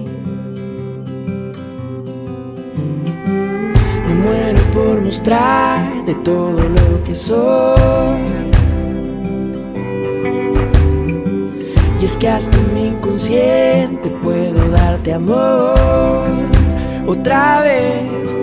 Me 4.08 4.14
muero 4.14 4.60
por 4.74 5.02
mostrarte 5.02 6.16
todo 6.24 6.62
lo 6.70 7.04
que 7.04 7.16
soy. 7.16 8.22
Y 12.00 12.06
es 12.06 12.16
que 12.16 12.30
hasta 12.30 12.58
en 12.58 12.74
mi 12.74 12.88
inconsciente 12.88 14.10
puedo 14.24 14.70
darte 14.70 15.14
amor. 15.14 16.30
Otra 17.06 17.62
vez 17.62 18.41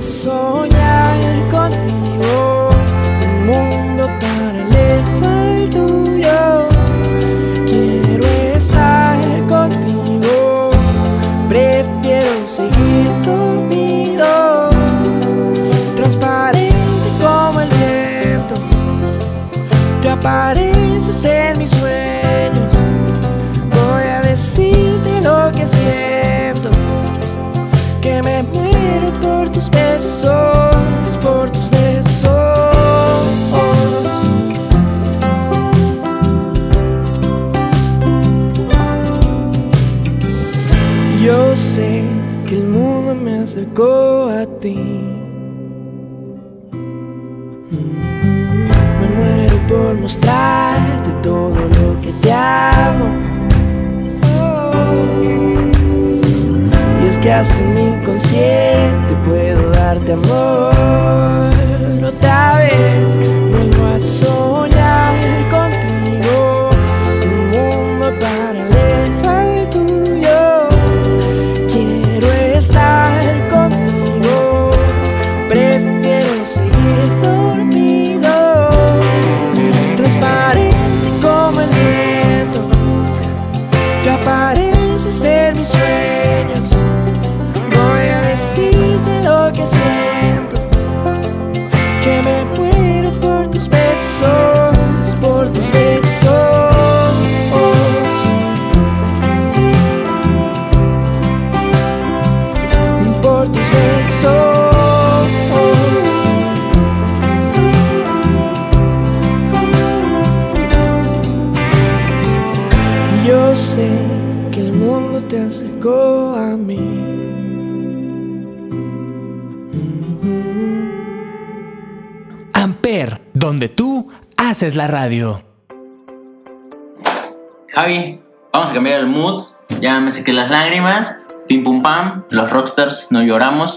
soñar 0.00 1.20
contigo. 1.50 2.57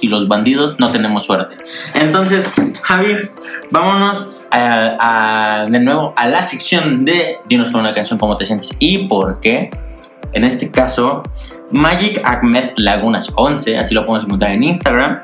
Y 0.01 0.07
los 0.07 0.27
bandidos 0.27 0.79
no 0.79 0.91
tenemos 0.91 1.23
suerte. 1.23 1.55
Entonces, 1.93 2.51
Javi, 2.83 3.15
vámonos 3.71 4.35
a- 4.51 5.61
a- 5.61 5.65
de 5.65 5.79
nuevo 5.79 6.13
a 6.17 6.27
la 6.27 6.43
sección 6.43 7.05
de 7.05 7.37
Dinos 7.47 7.69
con 7.69 7.81
una 7.81 7.93
canción 7.93 8.19
cómo 8.19 8.35
te 8.37 8.45
sientes 8.45 8.75
y 8.79 9.07
por 9.07 9.39
qué. 9.39 9.69
En 10.33 10.43
este 10.43 10.69
caso, 10.71 11.23
Magic 11.71 12.21
Ahmed 12.23 12.71
Lagunas 12.77 13.31
11, 13.35 13.77
así 13.77 13.93
lo 13.93 14.05
podemos 14.05 14.23
encontrar 14.25 14.51
en 14.51 14.63
Instagram. 14.63 15.21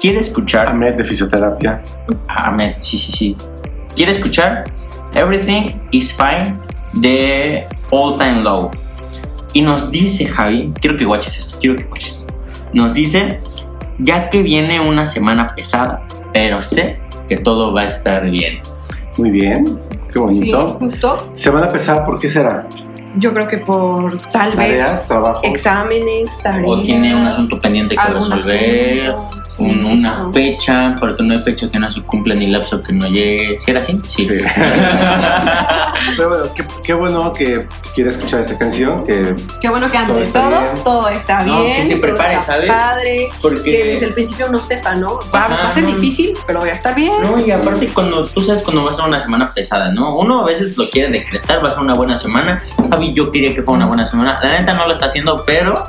Quiere 0.00 0.20
escuchar 0.20 0.68
Ahmed 0.68 0.94
de 0.94 1.04
fisioterapia. 1.04 1.82
Ahmed, 2.28 2.74
sí, 2.80 2.98
sí, 2.98 3.12
sí. 3.12 3.36
¿Quiere 3.94 4.12
escuchar 4.12 4.64
Everything 5.14 5.72
is 5.90 6.12
Fine 6.16 6.58
de 6.92 7.66
All 7.90 8.18
Time 8.18 8.42
Low? 8.42 8.70
Y 9.54 9.62
nos 9.62 9.90
dice 9.90 10.26
Javi, 10.26 10.70
quiero 10.80 10.96
que 10.98 11.04
guaches 11.06 11.38
esto, 11.38 11.58
quiero 11.58 11.76
que 11.76 11.84
guaches. 11.84 12.25
Nos 12.76 12.92
dice, 12.92 13.40
ya 13.98 14.28
que 14.28 14.42
viene 14.42 14.86
una 14.86 15.06
semana 15.06 15.54
pesada, 15.54 16.02
pero 16.34 16.60
sé 16.60 16.98
que 17.26 17.38
todo 17.38 17.72
va 17.72 17.80
a 17.80 17.84
estar 17.86 18.28
bien. 18.30 18.58
Muy 19.16 19.30
bien, 19.30 19.64
qué 20.08 20.12
Sí, 20.12 20.18
bonito. 20.18 20.68
justo. 20.78 21.26
Se 21.36 21.48
van 21.48 21.64
a 21.64 21.68
pesar, 21.70 22.04
¿por 22.04 22.18
qué 22.18 22.28
será? 22.28 22.66
Yo 23.16 23.32
creo 23.32 23.48
que 23.48 23.56
por 23.56 24.18
tal 24.30 24.52
Tareas, 24.52 24.90
vez 24.90 25.08
trabajo. 25.08 25.40
exámenes, 25.42 26.38
tareas. 26.42 26.68
O 26.68 26.82
tiene 26.82 27.16
un 27.16 27.26
asunto 27.26 27.58
pendiente 27.62 27.96
que 27.96 28.12
resolver, 28.12 29.08
asunto, 29.08 29.30
sí, 29.45 29.45
un- 29.58 29.84
una 29.84 30.10
justo. 30.10 30.32
fecha, 30.32 30.96
porque 31.00 31.22
no 31.22 31.34
hay 31.34 31.40
fecha 31.40 31.70
que 31.70 31.78
no 31.78 31.90
se 31.90 32.02
cumpla 32.02 32.34
ni 32.34 32.48
lapso 32.48 32.82
que 32.82 32.92
no 32.92 33.06
llegue. 33.08 33.58
¿Sí 33.60 33.70
era 33.70 33.80
así? 33.80 34.00
Sí. 34.08 34.28
Pero 36.16 36.28
bueno, 36.28 36.44
qué, 36.54 36.64
qué 36.84 36.94
bueno 36.94 37.32
que 37.32 37.66
quiere 37.94 38.10
escuchar 38.10 38.40
esta 38.40 38.56
canción, 38.58 39.04
que 39.06 39.34
Qué 39.60 39.68
bueno 39.68 39.90
que 39.90 39.96
ante 39.96 40.24
Todo 40.26 40.48
todo, 40.50 40.82
todo 40.84 41.08
está 41.08 41.42
No, 41.44 41.62
bien. 41.62 41.76
que 41.76 41.88
se 41.88 41.96
prepare, 41.96 42.40
¿sabes? 42.40 42.68
Padre. 42.70 43.28
Porque- 43.40 43.62
Que 43.62 43.84
desde 43.92 44.06
el 44.06 44.12
principio 44.14 44.46
uno 44.48 44.58
sepa, 44.58 44.94
¿no? 44.94 45.18
Va, 45.34 45.44
Ajá, 45.44 45.56
va 45.56 45.68
a 45.68 45.72
ser 45.72 45.84
no. 45.84 45.90
difícil, 45.90 46.36
pero 46.46 46.60
voy 46.60 46.68
a 46.68 46.72
estar 46.72 46.94
bien. 46.94 47.12
No, 47.22 47.38
y 47.44 47.50
aparte 47.50 47.88
cuando 47.88 48.24
tú 48.26 48.40
sabes 48.40 48.62
cuando 48.62 48.84
va 48.84 48.90
a 48.90 48.94
ser 48.94 49.04
una 49.04 49.20
semana 49.20 49.52
pesada, 49.54 49.90
¿no? 49.92 50.14
Uno 50.16 50.40
a 50.42 50.44
veces 50.44 50.76
lo 50.76 50.88
quiere 50.90 51.10
decretar, 51.10 51.62
va 51.64 51.68
a 51.68 51.70
ser 51.70 51.80
una 51.80 51.94
buena 51.94 52.16
semana. 52.16 52.62
Javi, 52.90 53.12
yo 53.14 53.32
quería 53.32 53.54
que 53.54 53.62
fuera 53.62 53.78
una 53.78 53.86
buena 53.86 54.06
semana. 54.06 54.38
La 54.42 54.58
neta 54.60 54.74
no 54.74 54.86
lo 54.86 54.92
está 54.92 55.06
haciendo, 55.06 55.44
pero 55.44 55.86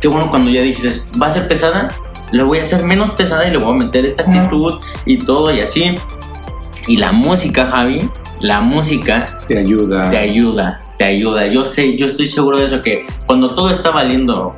qué 0.00 0.08
bueno 0.08 0.30
cuando 0.30 0.50
ya 0.50 0.62
dices, 0.62 1.04
va 1.20 1.26
a 1.28 1.30
ser 1.32 1.46
pesada, 1.46 1.88
lo 2.32 2.46
voy 2.46 2.58
a 2.58 2.62
hacer 2.62 2.82
menos 2.84 3.10
pesada 3.12 3.46
y 3.46 3.50
le 3.50 3.58
voy 3.58 3.72
a 3.72 3.76
meter 3.76 4.04
esta 4.06 4.22
actitud 4.22 4.80
y 5.04 5.18
todo 5.18 5.52
y 5.54 5.60
así. 5.60 5.94
Y 6.86 6.96
la 6.96 7.12
música, 7.12 7.66
Javi, 7.66 8.08
la 8.40 8.60
música 8.60 9.26
te 9.46 9.58
ayuda. 9.58 10.10
te 10.10 10.16
ayuda, 10.18 10.80
te 10.96 11.04
ayuda. 11.04 11.46
Yo 11.46 11.64
sé, 11.64 11.96
yo 11.96 12.06
estoy 12.06 12.26
seguro 12.26 12.58
de 12.58 12.64
eso, 12.64 12.80
que 12.82 13.04
cuando 13.26 13.54
todo 13.54 13.70
está 13.70 13.90
valiendo 13.90 14.56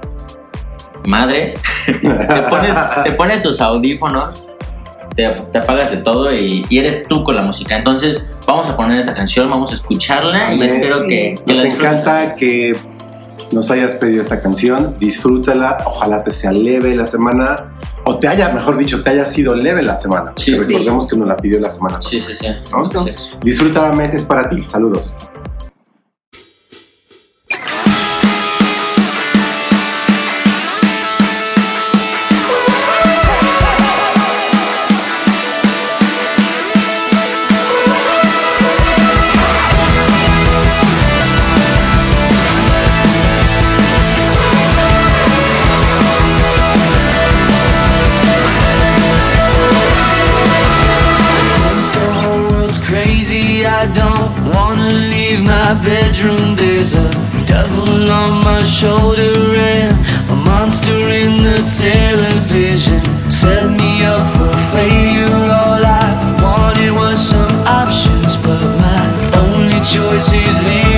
madre, 1.07 1.55
te 1.87 2.43
pones, 2.49 2.77
te 3.05 3.13
pones 3.13 3.41
tus 3.43 3.61
audífonos, 3.61 4.51
te, 5.17 5.29
te 5.31 5.59
apagas 5.59 5.91
de 5.91 5.97
todo 5.99 6.33
y, 6.33 6.65
y 6.69 6.79
eres 6.79 7.07
tú 7.09 7.25
con 7.25 7.35
la 7.37 7.43
música. 7.43 7.77
Entonces, 7.77 8.35
vamos 8.47 8.69
a 8.69 8.77
poner 8.77 9.01
esta 9.01 9.15
canción, 9.15 9.51
vamos 9.51 9.71
a 9.73 9.75
escucharla 9.75 10.55
y 10.55 10.63
espero 10.63 11.01
Sí. 11.03 11.09
que, 11.09 11.39
que 11.45 11.53
la 11.55 11.65
Nos 11.65 11.73
disfrutes. 11.73 12.01
encanta 12.03 12.35
que 12.37 12.77
nos 13.53 13.71
hayas 13.71 13.93
pedido 13.93 14.21
esta 14.23 14.41
canción, 14.41 14.97
disfrútala, 14.99 15.79
ojalá 15.87 16.23
te 16.23 16.33
sea 16.33 16.53
leve 16.53 16.95
la 16.95 17.07
semana, 17.07 17.57
o 18.05 18.19
te 18.19 18.29
haya, 18.29 18.53
mejor 18.53 18.77
dicho, 18.77 19.03
te 19.03 19.11
haya 19.11 19.25
sido 19.25 19.55
leve 19.55 19.83
la 19.83 19.95
semana. 19.95 20.33
Sí. 20.37 20.57
recordemos 20.57 21.07
que 21.07 21.17
nos 21.17 21.29
la 21.29 21.37
pidió 21.37 21.61
la 21.61 21.71
semana 21.71 22.01
Sí, 22.03 22.21
sí, 22.21 22.35
sí. 22.35 22.47
¿No? 22.71 22.85
Sí, 22.85 23.73
Met, 23.97 24.15
es 24.15 24.25
para 24.25 24.49
ti. 24.49 24.63
Saludos. 24.63 25.17
I 53.83 53.87
don't 53.87 54.55
wanna 54.55 54.91
leave 55.11 55.43
my 55.43 55.75
bedroom. 55.83 56.55
There's 56.55 56.95
a 56.95 57.11
devil 57.47 58.13
on 58.13 58.45
my 58.45 58.63
shoulder 58.63 59.35
and 59.75 59.97
a 60.31 60.37
monster 60.37 61.01
in 61.11 61.43
the 61.43 61.59
television. 61.67 63.03
Set 63.29 63.69
me 63.69 64.05
up 64.05 64.25
for 64.37 64.55
failure. 64.71 65.35
All 65.51 65.83
I 65.83 66.07
wanted 66.45 66.93
was 66.93 67.19
some 67.19 67.57
options, 67.67 68.37
but 68.37 68.63
my 68.79 69.03
only 69.43 69.81
choice 69.81 70.33
is 70.33 70.63
living 70.63 70.92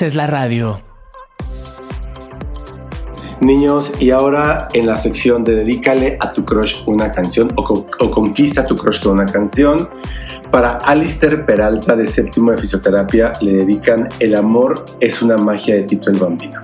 haces 0.00 0.14
la 0.14 0.26
radio. 0.26 0.80
Niños, 3.42 3.92
y 3.98 4.12
ahora 4.12 4.68
en 4.72 4.86
la 4.86 4.96
sección 4.96 5.44
de 5.44 5.56
Dedícale 5.56 6.16
a 6.20 6.32
tu 6.32 6.42
crush 6.42 6.76
una 6.86 7.12
canción 7.12 7.48
o, 7.56 7.62
con- 7.64 7.84
o 7.98 8.10
conquista 8.10 8.62
a 8.62 8.66
tu 8.66 8.76
crush 8.76 9.02
con 9.02 9.12
una 9.12 9.26
canción, 9.26 9.90
para 10.50 10.76
Alistair 10.78 11.44
Peralta 11.44 11.96
de 11.96 12.06
séptimo 12.06 12.50
de 12.52 12.56
fisioterapia 12.56 13.34
le 13.42 13.52
dedican 13.56 14.08
El 14.20 14.36
amor 14.36 14.86
es 15.00 15.20
una 15.20 15.36
magia 15.36 15.74
de 15.74 15.82
Tito 15.82 16.08
el 16.10 16.18
Bambino. 16.18 16.62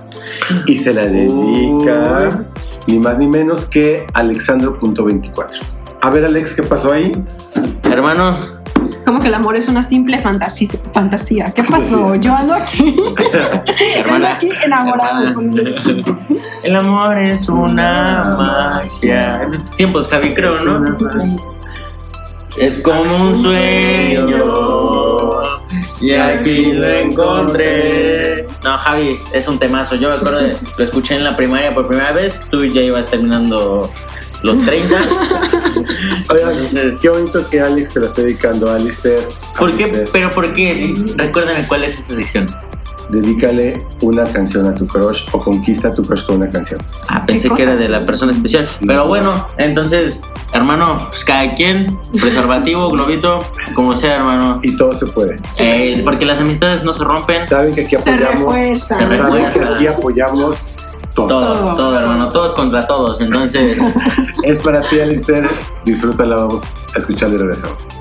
Y 0.65 0.79
se 0.79 0.91
la 0.91 1.05
dedica 1.05 2.43
ni 2.87 2.97
más 2.97 3.19
ni 3.19 3.27
menos 3.27 3.65
que 3.65 4.07
Alexandro.24. 4.15 5.59
A 6.01 6.09
ver, 6.09 6.25
Alex, 6.25 6.55
¿qué 6.55 6.63
pasó 6.63 6.91
ahí? 6.91 7.11
Hermano, 7.83 8.35
Como 9.07 9.21
que 9.21 9.29
el 9.29 9.35
amor 9.35 9.55
es 9.55 9.69
una 9.69 9.83
simple 9.83 10.19
fantasía. 10.19 10.67
fantasía. 10.93 11.45
¿Qué 11.55 11.63
pasó? 11.63 12.15
Yo 12.15 12.33
ando 12.35 12.55
aquí. 12.55 12.89
ando 12.99 13.15
hermana. 13.95 14.33
aquí 14.35 14.49
enamorado. 14.65 15.33
El 16.61 16.75
amor 16.75 17.17
es 17.17 17.47
una 17.47 18.35
magia. 18.37 19.47
Tiempos, 19.77 20.09
Javi, 20.09 20.33
creo, 20.33 20.59
¿no? 20.59 20.97
Es 22.59 22.79
como 22.79 23.29
un 23.29 23.41
sueño. 23.41 24.27
Y 26.01 26.11
aquí 26.11 26.73
lo 26.73 26.87
encontré. 26.89 28.45
No, 28.61 28.77
Javi, 28.77 29.17
es 29.31 29.47
un 29.47 29.57
temazo. 29.57 29.95
Yo 29.95 30.09
me 30.09 30.15
acuerdo, 30.15 30.39
de- 30.39 30.57
lo 30.77 30.83
escuché 30.83 31.15
en 31.15 31.23
la 31.23 31.33
primaria 31.37 31.73
por 31.73 31.87
primera 31.87 32.11
vez. 32.11 32.41
Tú 32.51 32.65
ya 32.65 32.81
ibas 32.81 33.05
terminando 33.05 33.89
los 34.43 34.59
30. 34.65 34.95
Oigan, 36.29 36.51
Entonces- 36.51 36.99
qué 37.01 37.09
bonito 37.09 37.49
que 37.49 37.61
Alex 37.61 37.89
se 37.93 37.99
la 37.99 38.07
esté 38.07 38.23
dedicando 38.23 38.69
a 38.69 38.75
Alistair. 38.75 39.19
¿Por 39.57 39.71
qué? 39.77 39.85
Alistair, 39.85 40.09
¿Pero 40.11 40.31
por 40.31 40.53
qué? 40.53 40.93
Recuérdame 41.15 41.65
cuál 41.67 41.83
es 41.83 41.99
esta 41.99 42.13
sección. 42.15 42.47
Dedícale 43.09 43.81
una 44.01 44.25
canción 44.25 44.65
a 44.67 44.75
tu 44.75 44.85
crush 44.85 45.23
o 45.31 45.39
conquista 45.39 45.87
a 45.87 45.93
tu 45.93 46.03
crush 46.05 46.25
con 46.25 46.37
una 46.37 46.51
canción. 46.51 46.81
Ah, 47.07 47.25
pensé 47.25 47.47
¿Qué 47.49 47.55
que 47.55 47.63
era 47.63 47.75
de 47.77 47.87
la 47.87 48.05
persona 48.05 48.33
especial. 48.33 48.69
Pero 48.85 49.07
bueno, 49.07 49.47
entonces, 49.57 50.19
hermano, 50.51 51.05
pues 51.07 51.23
cada 51.23 51.55
quien, 51.55 51.97
preservativo, 52.19 52.89
globito, 52.89 53.39
como 53.75 53.95
sea, 53.95 54.17
hermano. 54.17 54.59
Y 54.61 54.75
todo 54.75 54.93
se 54.93 55.05
puede. 55.05 55.39
Eh, 55.57 56.01
porque 56.03 56.25
las 56.25 56.41
amistades 56.41 56.83
no 56.83 56.91
se 56.91 57.05
rompen. 57.05 57.47
Saben 57.47 57.73
que 57.73 57.85
aquí 57.85 57.95
Se 57.95 58.09
apoyamos. 58.11 58.53
refuerza. 58.53 58.95
Se 59.07 59.17
Saben 59.17 59.51
que 59.53 59.59
aquí 59.61 59.87
apoyamos 59.87 60.57
todo. 61.25 61.75
Todo, 61.75 61.97
hermano, 61.97 62.29
todos 62.29 62.53
contra 62.53 62.85
todos. 62.85 63.19
Entonces, 63.21 63.77
Es 64.43 64.59
para 64.59 64.81
ti, 64.83 64.99
Alistair. 64.99 65.49
Disfrútala, 65.83 66.35
vamos 66.35 66.63
a 66.95 66.99
escuchar 66.99 67.29
y 67.29 67.37
regresamos. 67.37 67.96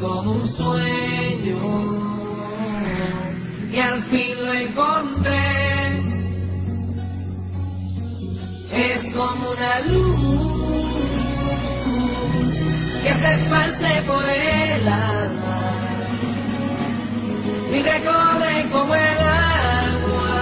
Como 0.00 0.32
un 0.32 0.46
sueño 0.46 1.58
y 3.72 3.78
al 3.78 4.02
fin 4.04 4.34
lo 4.44 4.52
encontré. 4.52 5.38
Es 8.72 9.10
como 9.12 9.50
una 9.50 9.80
luz 9.90 10.58
que 13.02 13.12
se 13.12 13.34
esparce 13.34 14.02
por 14.06 14.24
el 14.24 14.88
alma 14.88 15.74
y 17.72 17.82
recorre 17.82 18.66
como 18.72 18.94
el 18.94 19.18
agua 19.18 20.38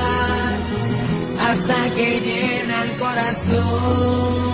hasta 1.48 1.90
que 1.94 2.20
llena 2.20 2.82
el 2.84 2.92
corazón. 2.98 4.45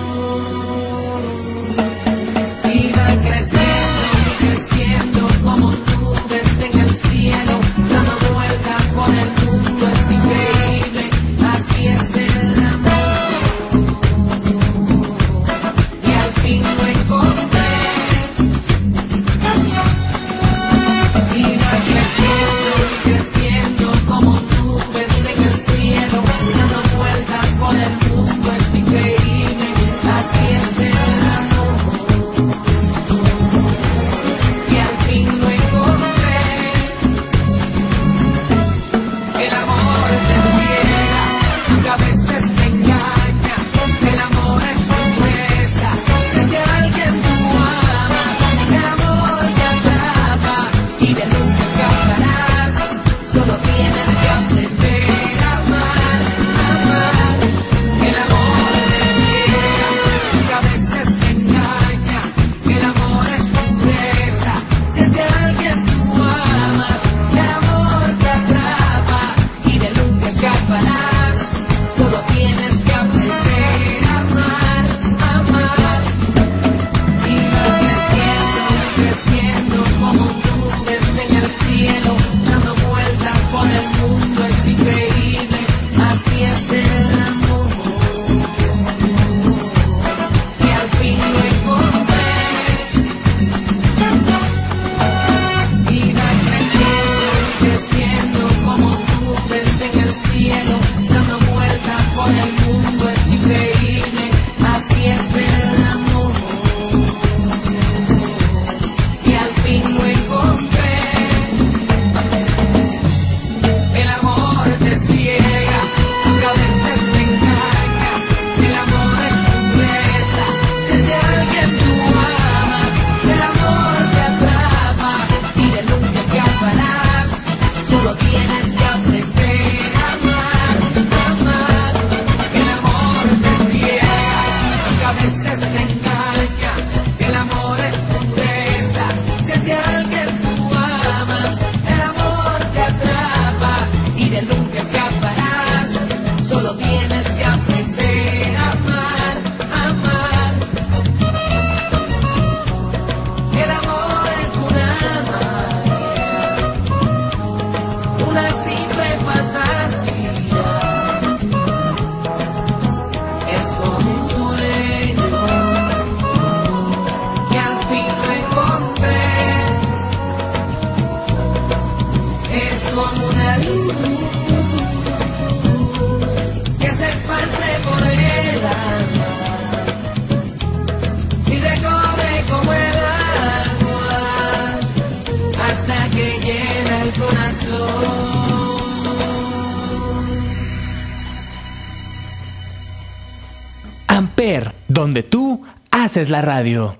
Haces 196.12 196.28
la 196.28 196.42
radio. 196.42 196.98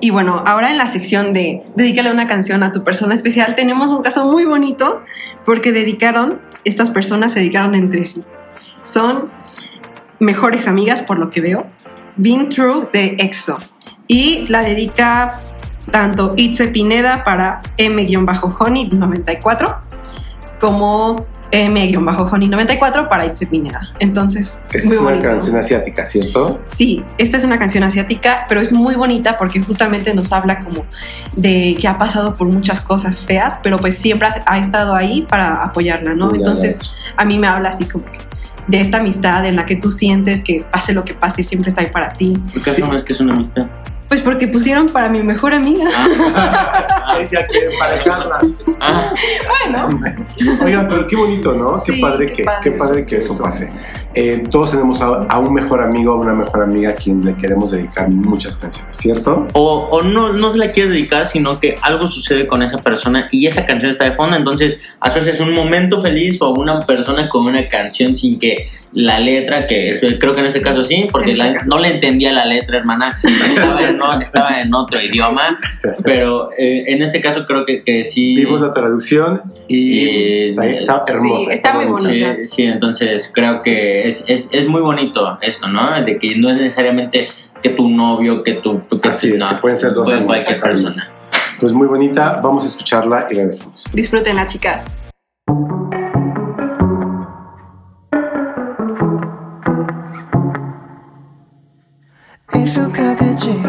Y 0.00 0.08
bueno, 0.08 0.42
ahora 0.46 0.70
en 0.70 0.78
la 0.78 0.86
sección 0.86 1.34
de 1.34 1.62
Dedícale 1.76 2.10
una 2.10 2.26
canción 2.26 2.62
a 2.62 2.72
tu 2.72 2.82
persona 2.82 3.12
especial, 3.12 3.56
tenemos 3.56 3.90
un 3.90 4.02
caso 4.02 4.24
muy 4.24 4.46
bonito 4.46 5.02
porque 5.44 5.70
dedicaron, 5.70 6.40
estas 6.64 6.88
personas 6.88 7.34
se 7.34 7.40
dedicaron 7.40 7.74
entre 7.74 8.06
sí. 8.06 8.22
Son 8.80 9.28
mejores 10.18 10.66
amigas, 10.66 11.02
por 11.02 11.18
lo 11.18 11.28
que 11.28 11.42
veo. 11.42 11.66
Been 12.16 12.48
Through 12.48 12.90
de 12.90 13.16
EXO. 13.18 13.58
Y 14.08 14.48
la 14.48 14.62
dedica 14.62 15.40
tanto 15.90 16.32
Itze 16.38 16.68
Pineda 16.68 17.22
para 17.22 17.60
M-Honey94 17.76 19.76
como 20.58 21.16
M-Honey94 21.54 23.08
para 23.08 23.26
Itze 23.26 23.46
Pineda. 23.46 23.88
Entonces, 24.00 24.60
Es 24.72 24.86
muy 24.86 24.96
una 24.96 25.10
bonito. 25.10 25.28
canción 25.28 25.56
asiática, 25.56 26.04
¿cierto? 26.04 26.60
Sí, 26.64 27.04
esta 27.18 27.36
es 27.36 27.44
una 27.44 27.58
canción 27.58 27.84
asiática, 27.84 28.44
pero 28.48 28.60
es 28.60 28.72
muy 28.72 28.96
bonita 28.96 29.38
porque 29.38 29.60
justamente 29.60 30.12
nos 30.14 30.32
habla 30.32 30.64
como 30.64 30.82
de 31.36 31.76
que 31.80 31.86
ha 31.86 31.96
pasado 31.96 32.36
por 32.36 32.48
muchas 32.48 32.80
cosas 32.80 33.24
feas, 33.24 33.58
pero 33.62 33.78
pues 33.78 33.96
siempre 33.96 34.28
ha, 34.46 34.58
estado 34.58 34.94
ahí 34.94 35.22
para 35.22 35.62
apoyarla, 35.62 36.14
¿no? 36.14 36.34
Entonces, 36.34 36.78
a 37.16 37.24
mí 37.24 37.38
me 37.38 37.46
habla 37.46 37.68
así 37.68 37.84
como 37.84 38.04
que 38.04 38.18
de 38.66 38.80
esta 38.80 38.98
amistad 38.98 39.44
en 39.44 39.56
la 39.56 39.66
que 39.66 39.76
tú 39.76 39.90
sientes 39.90 40.42
que 40.42 40.64
pase 40.70 40.92
lo 40.92 41.04
que 41.04 41.14
pase, 41.14 41.42
siempre 41.42 41.68
está 41.68 41.82
ahí 41.82 41.90
para 41.90 42.08
ti. 42.08 42.32
¿Por 42.52 42.62
qué 42.62 42.70
afirmas 42.70 43.02
que 43.02 43.12
es 43.12 43.20
una 43.20 43.34
amistad? 43.34 43.68
Pues 44.08 44.20
porque 44.20 44.46
pusieron 44.48 44.86
para 44.88 45.08
mi 45.08 45.22
mejor 45.22 45.54
amiga. 45.54 45.88
Ella 47.18 47.46
quiere 47.46 47.72
emparejarla. 47.72 48.38
Ah, 48.80 49.14
Bueno, 49.70 50.00
Oigan, 50.62 50.88
pero 50.88 51.06
qué 51.06 51.16
bonito, 51.16 51.54
¿no? 51.54 51.82
Qué 51.82 51.92
Sí, 51.92 52.00
padre 52.00 52.26
qué 52.26 52.32
que, 52.34 52.44
padre. 52.44 52.60
qué 52.62 52.70
padre 52.72 53.06
que 53.06 53.16
eso 53.16 53.38
pase. 53.38 53.70
Eh, 54.14 54.44
todos 54.50 54.70
tenemos 54.70 55.00
a, 55.00 55.06
a 55.06 55.38
un 55.38 55.52
mejor 55.52 55.82
amigo, 55.82 56.12
a 56.12 56.16
una 56.16 56.32
mejor 56.32 56.62
amiga 56.62 56.90
a 56.90 56.94
quien 56.94 57.24
le 57.24 57.34
queremos 57.34 57.72
dedicar 57.72 58.08
muchas 58.08 58.56
canciones, 58.56 58.96
¿cierto? 58.96 59.48
o, 59.54 59.88
o 59.90 60.02
no, 60.02 60.32
no 60.32 60.50
se 60.50 60.58
la 60.58 60.70
quieres 60.70 60.92
dedicar, 60.92 61.26
sino 61.26 61.58
que 61.58 61.76
algo 61.82 62.06
sucede 62.08 62.46
con 62.46 62.62
esa 62.62 62.78
persona 62.78 63.26
y 63.32 63.46
esa 63.46 63.66
canción 63.66 63.90
está 63.90 64.04
de 64.04 64.12
fondo. 64.12 64.36
Entonces, 64.36 64.80
asocias 65.00 65.40
un 65.40 65.52
momento 65.52 66.00
feliz 66.00 66.40
o 66.42 66.50
una 66.54 66.78
persona 66.80 67.28
con 67.28 67.44
una 67.46 67.68
canción 67.68 68.14
sin 68.14 68.38
que 68.38 68.68
la 68.92 69.18
letra, 69.18 69.66
que 69.66 69.88
es- 69.90 70.06
creo 70.20 70.32
que 70.34 70.40
en 70.40 70.46
este 70.46 70.62
caso 70.62 70.84
sí, 70.84 71.08
porque 71.10 71.32
En 71.32 71.38
la- 71.38 71.46
este 71.46 71.58
caso. 71.58 71.70
no 71.70 71.78
le 71.80 71.88
entendía 71.88 72.32
la 72.32 72.44
letra, 72.44 72.78
hermana, 72.78 73.18
estaba 73.24 73.82
en, 73.88 73.96
no- 73.98 74.20
estaba 74.20 74.60
en 74.60 74.72
otro 74.72 75.00
idioma, 75.02 75.58
pero 76.04 76.50
eh, 76.56 76.84
en 76.86 77.02
este 77.02 77.20
caso 77.20 77.44
creo 77.46 77.64
que, 77.64 77.82
que 77.82 78.04
sí. 78.04 78.36
Vimos 78.36 78.60
la 78.60 78.70
traducción 78.70 79.42
y 79.66 79.98
Y- 79.98 80.48
está, 80.50 80.66
está 81.02 81.04
hermosa. 81.08 81.44
Sí, 81.46 81.52
está 81.52 81.72
muy 81.74 81.84
bonita. 81.86 82.08
bonita. 82.08 82.36
Sí, 82.36 82.46
sí, 82.46 82.62
entonces 82.64 83.30
creo 83.34 83.62
que 83.62 84.03
es, 84.07 84.23
es, 84.27 84.49
es 84.51 84.67
muy 84.67 84.81
bonito 84.81 85.37
esto, 85.41 85.67
¿no? 85.67 86.01
De 86.01 86.17
que 86.17 86.35
no 86.37 86.49
es 86.49 86.57
necesariamente 86.57 87.29
que 87.61 87.69
tu 87.69 87.89
novio, 87.89 88.41
que 88.43 88.53
tu... 88.53 88.81
Que 89.01 89.09
Así 89.09 89.29
tu- 89.29 89.33
es, 89.35 89.39
no, 89.39 89.49
que 89.49 89.55
pueden 89.55 89.77
ser 89.77 89.93
dos 89.93 90.05
puede 90.05 90.17
amigos. 90.19 90.35
cualquier 90.35 90.59
persona. 90.61 91.09
Pues 91.59 91.73
muy 91.73 91.87
bonita, 91.87 92.39
vamos 92.41 92.63
a 92.63 92.67
escucharla 92.67 93.27
y 93.29 93.35
regresamos. 93.35 93.83
disfrútenla, 93.93 94.47
chicas. 94.47 94.85
익숙하겠지 102.55 103.61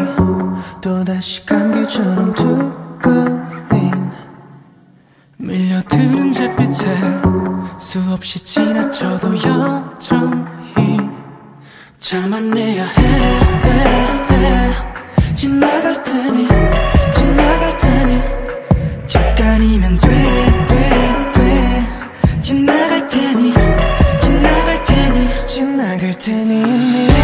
또다시 0.81 1.45
감기처럼 1.45 2.33
두꺼인 2.33 4.11
밀려드는 5.37 6.33
잿빛에 6.33 7.44
수없이 7.78 8.38
지나쳐도 8.40 9.36
여전히 9.36 10.56
참아내야. 11.98 12.84
해, 12.84 13.02
해, 13.62 13.70
해. 14.30 15.34
지나갈 15.34 16.02
테니 16.02 16.46
지나갈 17.12 17.76
테니. 17.76 18.22
잠깐이면 19.06 19.96
돼, 19.98 20.08
돼, 20.66 21.32
돼. 21.32 22.42
지나갈 22.42 23.08
테니 23.08 23.52
지나갈 24.20 24.82
테니. 24.82 25.46
지나갈 25.46 26.14
테니 26.18 27.15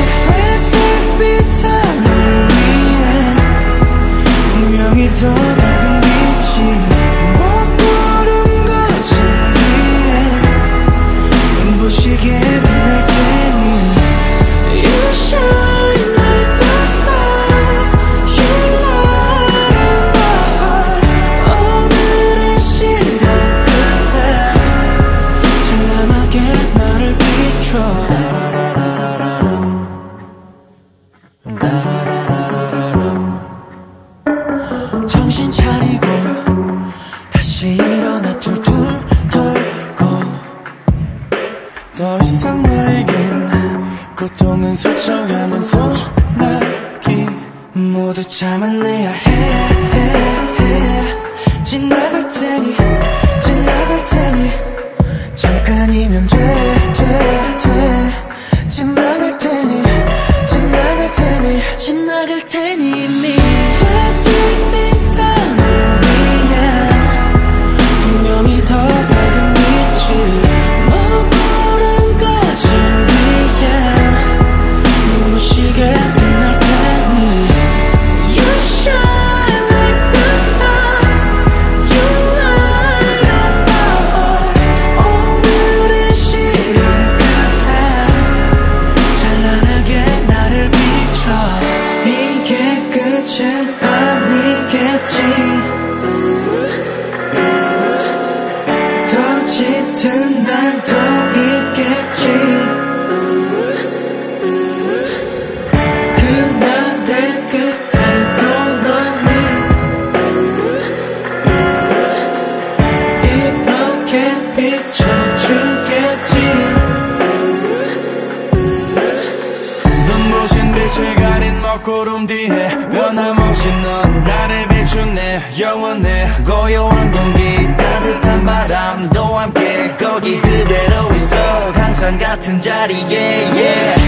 자리에 132.92 133.48
yeah. 133.54 134.02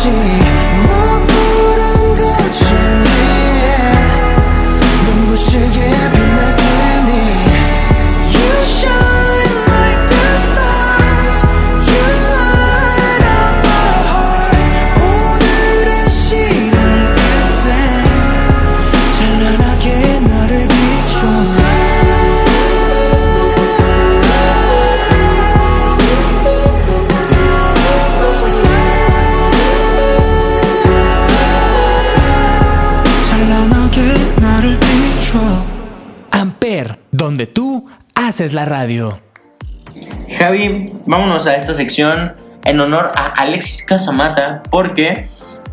빛이 0.00 0.12
먹구름 0.86 2.14
거친 2.16 2.74
위에 2.76 3.82
눈부시게 5.04 6.19
haces 38.40 38.54
la 38.54 38.64
radio. 38.64 39.20
Javi, 40.38 40.90
vámonos 41.04 41.46
a 41.46 41.56
esta 41.56 41.74
sección 41.74 42.32
en 42.64 42.80
honor 42.80 43.12
a 43.14 43.26
Alexis 43.36 43.84
Casamata, 43.84 44.62
porque 44.70 45.28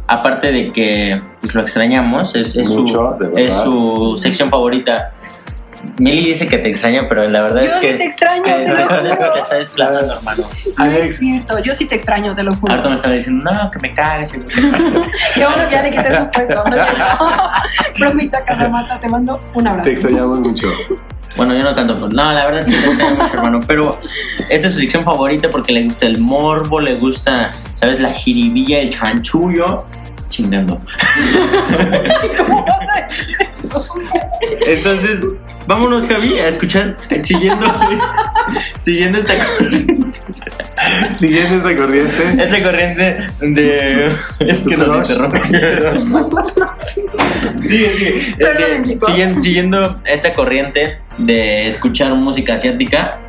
aparte 0.08 0.52
de 0.52 0.68
que 0.74 1.22
pues, 1.40 1.56
lo 1.56 1.62
extrañamos, 1.62 2.36
es, 2.36 2.58
es 2.58 2.70
Mucho, 2.70 3.16
su, 3.22 3.38
es 3.38 3.54
su 3.56 4.18
sección 4.18 4.50
favorita. 4.50 5.12
Mili 6.00 6.26
dice 6.26 6.50
que 6.50 6.58
te 6.58 6.68
extraña, 6.68 7.04
pero 7.08 7.24
la 7.30 7.42
verdad 7.42 7.62
Yo 7.62 7.68
es 7.68 7.74
sí 7.76 7.80
que. 7.80 7.94
te 7.94 8.04
extraño, 8.04 8.44
que 8.44 8.52
te 8.52 8.68
lo 8.68 8.78
es 8.80 8.88
que 8.90 8.94
juro. 9.16 9.32
te 9.34 9.40
está 9.40 9.56
desplazando, 9.56 10.14
hermano. 10.16 10.44
No 10.78 10.86
es 10.86 11.18
cierto, 11.20 11.60
yo 11.60 11.74
sí 11.74 11.86
te 11.86 11.96
extraño, 11.96 12.36
te 12.36 12.44
lo 12.44 12.54
juro. 12.58 12.74
Harto 12.74 12.90
me 12.90 12.96
estaba 12.96 13.14
diciendo, 13.14 13.50
no, 13.50 13.72
que 13.72 13.80
me 13.80 13.92
cagues. 13.92 14.34
y- 14.36 14.40
Qué 15.36 15.46
bueno 15.46 15.64
que 15.70 15.72
ya 15.72 15.84
le 15.84 15.92
quité 15.92 16.18
su 16.18 16.28
puesto. 16.28 16.64
Bromita 17.98 18.44
Casamata, 18.44 19.00
te 19.00 19.08
mando 19.08 19.42
un 19.54 19.68
abrazo. 19.68 19.86
Te 19.86 19.94
extrañamos 19.94 20.40
mucho. 20.42 20.68
Bueno, 21.38 21.54
yo 21.54 21.64
no 21.64 21.76
tanto, 21.76 21.98
pues, 22.00 22.14
no, 22.14 22.34
la 22.34 22.46
verdad 22.48 22.66
sí 22.66 22.74
te 22.74 22.88
extraño 22.88 23.16
mucho, 23.16 23.34
hermano. 23.36 23.60
Pero 23.66 24.00
esta 24.50 24.68
es 24.68 24.74
su 24.74 24.80
sección 24.80 25.06
favorita 25.06 25.50
porque 25.50 25.72
le 25.72 25.84
gusta 25.84 26.08
el 26.08 26.20
morbo, 26.20 26.80
le 26.80 26.96
gusta, 26.96 27.54
¿sabes? 27.76 28.00
La 28.00 28.12
jiribilla, 28.12 28.80
el 28.80 28.90
chanchullo. 28.90 29.86
Chingando. 30.30 30.82
¿Cómo 32.38 32.66
vas 32.66 32.98
a 32.98 33.06
decir 33.08 33.38
eso? 33.40 33.94
Entonces, 34.66 35.22
vámonos, 35.68 36.08
Javi, 36.08 36.40
a 36.40 36.48
escuchar, 36.48 36.96
siguiendo, 37.24 37.66
siguiendo 38.78 39.20
esta, 39.20 39.34
Siguiendo 41.16 41.58
esta 41.58 41.76
corriente, 41.76 42.44
esta 42.44 42.64
corriente 42.64 43.28
de. 43.42 44.12
Es 44.40 44.62
que 44.62 44.78
nos 44.78 44.88
Crush. 44.88 45.10
interrumpe. 45.12 45.42
Siguen- 49.06 49.40
siguiendo 49.40 50.00
esta 50.06 50.34
corriente 50.34 51.00
de 51.18 51.68
escuchar 51.68 52.14
música 52.16 52.54
asiática, 52.54 53.20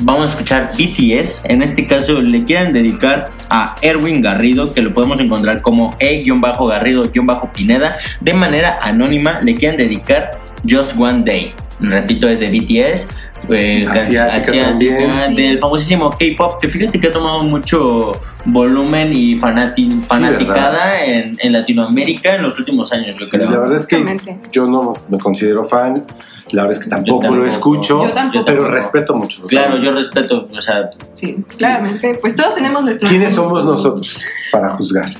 vamos 0.00 0.28
a 0.30 0.30
escuchar 0.32 0.72
BTS. 0.76 1.44
En 1.48 1.62
este 1.62 1.86
caso, 1.86 2.20
le 2.20 2.44
quieren 2.44 2.72
dedicar 2.72 3.28
a 3.50 3.76
Erwin 3.82 4.20
Garrido, 4.22 4.72
que 4.72 4.80
lo 4.82 4.92
podemos 4.94 5.20
encontrar 5.20 5.60
como 5.60 5.94
E-Garrido-Pineda. 6.00 7.96
De 8.20 8.34
manera 8.34 8.78
anónima, 8.82 9.38
le 9.40 9.54
quieren 9.54 9.76
dedicar 9.76 10.30
Just 10.68 10.96
One 10.98 11.22
Day. 11.24 11.52
Repito, 11.80 12.28
es 12.28 12.40
de 12.40 12.48
BTS. 12.48 13.08
eh, 13.50 13.86
Asiática. 13.88 14.76
Sí. 14.78 15.34
del 15.36 15.58
famosísimo 15.60 16.10
K-pop, 16.10 16.60
que 16.60 16.68
fíjate 16.68 16.98
que 16.98 17.06
ha 17.06 17.12
tomado 17.12 17.44
mucho 17.44 18.12
volumen 18.46 19.12
y 19.14 19.36
fanati- 19.38 20.02
fanaticada 20.02 21.04
en, 21.04 21.36
en 21.40 21.52
Latinoamérica 21.52 22.34
en 22.34 22.42
los 22.42 22.58
últimos 22.58 22.92
años, 22.92 23.16
yo 23.16 23.28
creo. 23.28 23.48
la 23.50 23.58
verdad 23.60 23.76
es 23.76 23.86
que 23.86 24.20
yo 24.50 24.66
no 24.66 24.92
me 25.08 25.18
considero 25.18 25.62
fan, 25.64 26.04
la 26.50 26.62
verdad 26.64 26.78
es 26.78 26.84
que 26.84 26.90
tampoco, 26.90 27.20
tampoco. 27.22 27.42
lo 27.44 27.46
escucho, 27.48 28.02
Yo 28.08 28.12
tampoco. 28.12 28.44
pero 28.44 28.68
respeto 28.70 29.14
mucho. 29.14 29.46
Claro, 29.46 29.76
yo 29.78 29.92
respeto, 29.92 30.48
o 30.52 30.60
sea, 30.60 30.90
Sí, 31.12 31.36
claramente. 31.56 32.18
Pues 32.20 32.34
todos 32.34 32.56
tenemos 32.56 32.82
nuestros. 32.82 33.08
¿Quiénes 33.08 33.34
somos 33.34 33.64
nosotros 33.64 34.18
para 34.50 34.70
juzgar? 34.70 35.14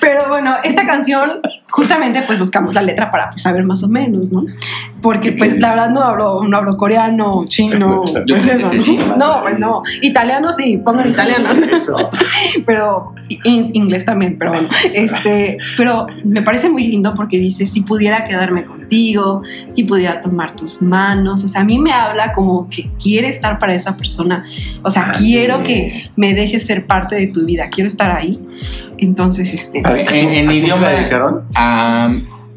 Pero 0.00 0.28
bueno, 0.28 0.56
esta 0.64 0.84
canción, 0.86 1.40
justamente, 1.70 2.20
pues 2.26 2.38
buscamos 2.38 2.74
la 2.74 2.82
letra 2.82 3.10
para 3.10 3.30
pues, 3.30 3.42
saber 3.42 3.62
más 3.62 3.82
o 3.84 3.88
menos, 3.88 4.30
¿no? 4.32 4.44
Porque, 5.04 5.30
pues, 5.38 5.58
la 5.60 5.70
verdad 5.70 5.90
no 5.90 6.00
hablo, 6.02 6.42
no 6.48 6.56
hablo 6.56 6.76
coreano, 6.76 7.44
chino, 7.46 8.04
Yo 8.26 8.34
pues 8.36 8.46
eso, 8.48 8.72
¿no? 8.72 8.82
sí. 8.82 8.98
No, 9.16 9.42
pues 9.42 9.58
no. 9.60 9.82
Italiano 10.02 10.52
sí, 10.52 10.78
pongan 10.78 11.08
italiano. 11.10 11.50
Pero 12.66 13.12
in- 13.44 13.70
inglés 13.74 14.04
también, 14.04 14.36
pero 14.38 14.52
bueno. 14.52 14.68
Este, 14.92 15.58
pero 15.76 16.06
me 16.24 16.42
parece 16.42 16.68
muy 16.68 16.84
lindo 16.84 17.14
porque 17.14 17.38
dice, 17.38 17.66
si 17.66 17.82
pudiera 17.82 18.24
quedarme 18.24 18.64
contigo, 18.64 19.42
si 19.74 19.84
pudiera 19.84 20.20
tomar 20.20 20.50
tus 20.52 20.80
manos, 20.82 21.44
o 21.44 21.48
sea, 21.48 21.60
a 21.60 21.64
mí 21.64 21.78
me 21.78 21.92
habla 21.92 22.32
como 22.32 22.68
que 22.68 22.90
quiere 23.02 23.28
estar 23.28 23.58
para 23.58 23.74
esa 23.74 23.96
persona, 23.96 24.44
o 24.82 24.90
sea, 24.90 25.12
quiero 25.18 25.62
que 25.62 26.10
me 26.16 26.34
dejes 26.34 26.66
ser 26.66 26.86
parte 26.86 27.14
de 27.16 27.26
tu 27.28 27.44
vida, 27.44 27.68
quiero 27.70 27.88
estar 27.88 28.10
ahí. 28.10 28.38
Entonces, 28.98 29.52
este, 29.52 29.82
¿A- 29.84 29.90
a 29.90 29.98
En- 30.00 30.30
en 30.30 30.52
idioma- 30.52 30.88
se 30.88 30.92
la 30.94 30.98
dedicaron? 31.00 31.42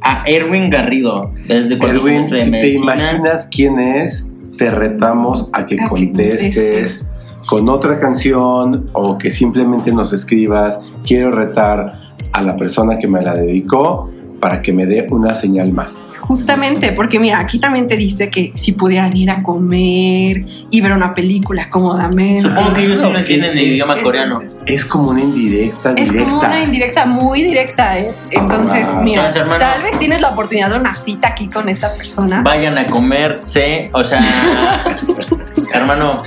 A, 0.08 0.24
Erwin 0.26 0.70
Garrido, 0.70 1.32
desde 1.48 1.78
cuando 1.78 2.00
Erwin, 2.00 2.28
semestre 2.28 2.60
de 2.60 2.72
si 2.72 2.78
te 2.78 2.84
imaginas 2.84 3.48
quién 3.52 3.80
es, 3.80 4.26
te 4.58 4.72
retamos 4.72 5.50
a 5.54 5.66
que 5.66 5.76
A 5.76 5.78
que 5.78 5.88
contestes 5.88 6.56
contestes. 6.56 7.10
con 7.48 7.70
otra 7.70 8.00
canción 8.00 8.90
o 8.94 9.18
que 9.18 9.32
simplemente 9.32 9.92
nos 9.92 10.14
escribas, 10.14 10.80
quiero 11.06 11.32
retar 11.32 11.94
a 12.34 12.42
la 12.42 12.56
persona 12.56 12.98
que 12.98 13.08
me 13.08 13.22
la 13.22 13.36
dedicó 13.36 14.10
para 14.40 14.62
que 14.62 14.72
me 14.72 14.86
dé 14.86 15.06
una 15.10 15.34
señal 15.34 15.72
más. 15.72 16.06
Justamente, 16.20 16.92
porque 16.92 17.20
mira, 17.20 17.40
aquí 17.40 17.60
también 17.60 17.88
te 17.88 17.96
dice 17.98 18.30
que 18.30 18.52
si 18.54 18.74
pudieran 18.74 19.16
ir 19.16 19.30
a 19.32 19.42
comer 19.42 20.46
y 20.70 20.82
ver 20.82 20.92
una 20.92 21.14
película 21.14 21.70
cómodamente. 21.70 22.42
Supongo 22.42 22.74
que 22.74 22.84
ellos 22.86 23.00
sí 23.00 23.06
lo 23.10 23.18
entienden 23.20 23.52
en 23.52 23.58
Es- 23.58 23.66
idioma 23.66 24.02
coreano. 24.02 24.42
Es 24.66 24.86
como 24.86 25.10
una 25.12 25.22
indirecta, 25.22 25.94
Es 25.98 26.12
directa. 26.12 26.32
como 26.32 26.40
una 26.46 26.64
indirecta, 26.64 27.06
muy 27.06 27.44
directa, 27.44 27.98
¿eh? 28.00 28.14
Entonces, 28.32 28.88
Ah. 28.90 29.02
mira, 29.04 29.22
Entonces, 29.22 29.42
hermano- 29.42 29.60
tal 29.60 29.82
vez 29.84 29.98
tienes 30.00 30.22
la 30.22 30.30
oportunidad 30.30 30.70
de 30.72 30.80
una 30.80 30.94
cita 30.94 31.30
aquí 31.30 31.48
con 31.48 31.70
esta 31.70 31.92
persona. 31.94 32.42
Vayan 32.44 32.78
a 32.78 32.86
comerse, 32.86 33.90
o 33.94 34.04
sea, 34.04 34.20
hermano, 35.74 36.24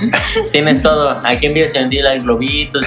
tienes 0.51 0.81
todo. 0.81 1.19
Aquí 1.23 1.45
en 1.45 1.53
Villa 1.53 1.69
Ciudadela 1.69 2.11
hay 2.11 2.19
globitos, 2.19 2.83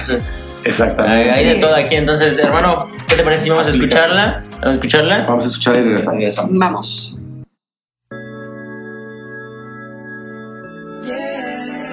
Exactamente. 0.65 1.31
Hay 1.31 1.45
de 1.45 1.55
todo 1.55 1.75
aquí. 1.75 1.95
Entonces, 1.95 2.37
hermano, 2.39 2.77
¿qué 3.07 3.15
te 3.15 3.23
parece 3.23 3.45
si 3.45 3.49
vamos 3.51 3.67
a 3.67 3.69
escucharla? 3.69 4.43
Vamos 4.51 4.65
a 4.65 4.71
escucharla. 4.71 5.25
Vamos 5.25 5.45
a 5.45 5.47
escucharla 5.47 5.79
y 5.79 5.83
regresamos. 5.83 6.19
regresamos. 6.19 6.59
Vamos. 6.59 7.21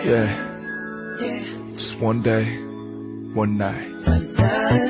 Yeah. 0.05 0.29
Just 1.75 2.01
one 2.03 2.23
day, 2.23 2.45
one 3.35 3.57
night. 3.57 3.99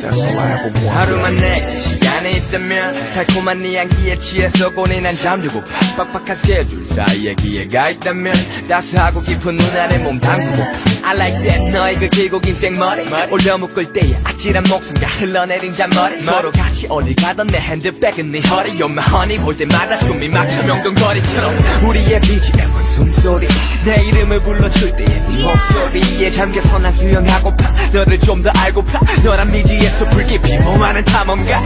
That's 0.00 0.22
all 0.22 0.38
I 0.38 0.52
ever 0.52 0.86
wanted. 0.86 0.88
Out 0.88 1.08
of 1.10 1.20
my 1.20 1.30
neck. 1.30 1.91
시간이 2.22 2.36
있다면 2.36 3.14
달콤한 3.14 3.62
네 3.62 3.78
향기에 3.78 4.16
취해서 4.18 4.70
고뇌난 4.70 5.14
잠들고 5.16 5.62
빡빡한 5.96 6.36
스케줄 6.36 6.86
사이에 6.86 7.34
기회가 7.34 7.90
있다면 7.90 8.32
따스하고 8.68 9.20
깊은 9.20 9.56
눈 9.56 9.76
안에 9.76 9.98
몸 9.98 10.18
담그고 10.20 10.62
I 11.04 11.16
like 11.16 11.42
that 11.42 11.72
너의 11.72 11.96
그 11.98 12.08
길고 12.08 12.38
긴 12.38 12.54
생머리 12.58 13.06
올려 13.30 13.58
묶을 13.58 13.92
때의 13.92 14.20
아찔한 14.22 14.64
목숨과 14.68 15.06
흘러내린 15.08 15.72
잔머리 15.72 16.22
서로 16.22 16.52
같이 16.52 16.86
어디 16.88 17.14
가던 17.16 17.48
내 17.48 17.58
핸드백은 17.58 18.30
네 18.30 18.40
허리 18.40 18.70
You're 18.78 18.90
my 18.90 19.04
honey 19.08 19.38
볼 19.38 19.56
때마다 19.56 19.96
숨이 19.96 20.28
막혀 20.28 20.62
명동거리처럼 20.62 21.52
우리의 21.88 22.20
BGM은 22.20 22.82
숨소리 22.84 23.48
내 23.84 24.00
이름을 24.04 24.42
불러줄 24.42 24.94
때의 24.94 25.08
네 25.08 25.42
목소리에 25.42 26.30
잠겨서 26.30 26.78
난 26.78 26.92
수영하고파 26.92 27.72
너를 27.92 28.18
좀 28.20 28.42
더 28.42 28.50
알고파 28.58 28.98
너란 29.22 29.52
미지에서 29.52 30.08
불깊이 30.08 30.58
몸하는 30.58 31.04
탐험가 31.04 31.62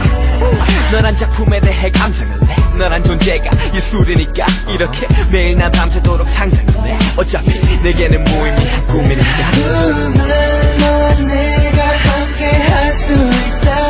너란 0.91 1.15
작품에 1.15 1.59
대해 1.59 1.89
감상을 1.91 2.41
해 2.49 2.55
너란 2.77 3.03
존재가 3.03 3.49
예술이니까 3.75 4.45
이렇게 4.69 5.07
매일 5.31 5.57
난 5.57 5.71
밤새도록 5.71 6.27
상상을 6.29 6.87
해 6.87 6.97
어차피 7.17 7.49
내게는 7.83 8.23
무의미한 8.23 8.87
꿈이니까. 8.87 9.51
너와 10.79 11.13
내가 11.15 11.83
함께 11.83 12.45
할 12.45 12.93
수 12.93 13.13
있다 13.13 13.86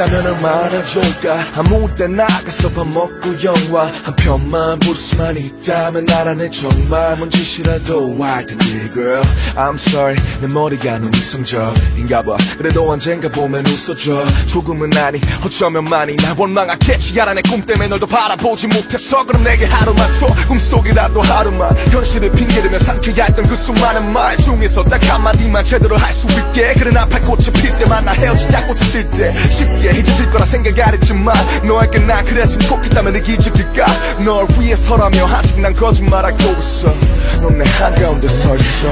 얼마나 0.00 0.82
좋을까? 0.86 1.38
아무 1.54 1.88
때 1.94 2.06
나가서 2.08 2.70
밥 2.70 2.86
먹고 2.88 3.12
영화 3.44 3.86
한 4.02 4.16
편만 4.16 4.78
볼 4.78 4.94
수만 4.94 5.36
있다면 5.36 6.06
나란해 6.06 6.48
정말 6.50 7.16
뭔 7.16 7.30
짓이라도 7.30 8.16
할 8.24 8.46
텐데 8.46 8.88
girl? 8.90 9.20
I'm 9.54 9.74
sorry 9.74 10.16
내 10.40 10.48
머리가 10.48 10.98
너무 10.98 11.10
이성적인가 11.14 12.22
봐. 12.22 12.36
그래도 12.56 12.90
언젠가 12.90 13.28
보면 13.28 13.66
웃어줘. 13.66 14.24
조금은 14.46 14.96
아니 14.96 15.20
어쩌면 15.44 15.84
많이 15.84 16.16
날 16.16 16.34
원망하겠지. 16.38 17.20
알아 17.20 17.34
내 17.34 17.42
꿈 17.42 17.60
때문에 17.60 17.88
널더 17.88 18.06
바라보지 18.06 18.68
못했어. 18.68 19.26
그럼 19.26 19.44
내게 19.44 19.66
하루만 19.66 20.18
줘 20.18 20.26
꿈속이라도 20.48 21.20
하루만. 21.20 21.76
현실을 21.90 22.32
핑계대며 22.32 22.78
삼켜야 22.78 23.26
했던 23.26 23.46
그 23.46 23.54
수많은 23.54 24.10
말 24.12 24.36
중에서 24.38 24.84
딱 24.84 25.02
한마디만 25.06 25.64
제대로 25.64 25.96
할 25.98 26.12
수 26.14 26.26
있게. 26.28 26.74
그래 26.74 26.90
나팔 26.92 27.20
꽃이 27.22 27.44
필 27.54 27.76
때만 27.78 28.04
나 28.04 28.12
헤어지자 28.12 28.66
꽃이 28.66 28.80
질때. 28.80 29.34
쉽게 29.50 29.81
잊을 29.90 30.30
거라 30.30 30.44
생각 30.44 30.78
안 30.86 30.94
했지만 30.94 31.34
너에게 31.66 31.98
나 32.00 32.22
그랬으면 32.22 32.60
좋겠다면 32.60 33.12
내 33.14 33.20
기적일까? 33.20 33.84
널 34.24 34.46
위해서라며 34.58 35.26
아직 35.26 35.60
난 35.60 35.74
거짓말하고 35.74 36.36
있어. 36.60 36.94
넌 37.42 37.58
내 37.58 37.64
한가운데 37.64 38.28
서 38.28 38.54
있어. 38.54 38.88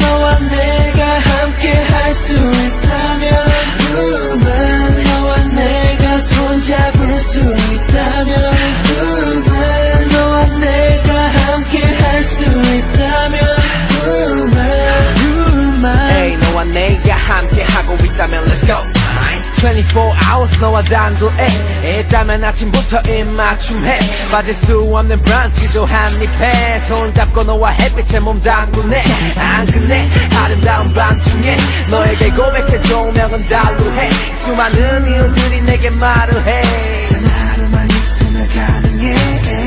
너와 0.00 0.38
내가 0.38 1.04
함께 1.18 1.72
할 1.72 2.14
수 2.14 2.32
있다면 2.34 3.44
그만 3.92 5.04
너와 5.04 5.36
내가 5.54 6.20
손잡을 6.20 7.18
수 7.20 7.38
있다면 7.40 8.52
그만 8.86 10.08
너와 10.12 10.46
내가 10.60 11.12
함께 11.14 11.78
할 11.82 12.22
수 12.24 12.42
있다면 12.44 13.40
그만 14.04 15.14
그만. 15.16 16.10
Hey 16.10 16.36
너와 16.36 16.64
내가 16.64 17.14
함께 17.16 17.62
하고 17.62 17.94
있다면 18.04 18.44
Let's 18.44 18.66
go 18.66 18.93
24 19.64 20.12
hours 20.28 20.60
너와 20.60 20.82
단둘에 20.82 22.00
있다면 22.00 22.44
아침부터 22.44 23.00
입맞춤해. 23.00 23.98
빠질 24.30 24.52
수 24.52 24.78
없는 24.78 25.20
브런치도 25.22 25.86
한입해. 25.86 26.82
손잡고 26.86 27.44
너와 27.44 27.70
햇빛에 27.70 28.20
몸 28.20 28.38
담그네. 28.40 29.02
안 29.38 29.66
그네 29.66 30.08
아름다운 30.36 30.92
밤중에 30.92 31.56
너에게 31.88 32.30
고백해 32.30 32.82
조명은 32.82 33.46
달루해. 33.46 34.10
수많은 34.44 35.10
이유들이 35.10 35.60
내게 35.62 35.88
말을 35.88 36.46
해. 36.46 36.62
나로만 37.22 37.88
있으면 37.88 38.48
가능해 38.50 39.63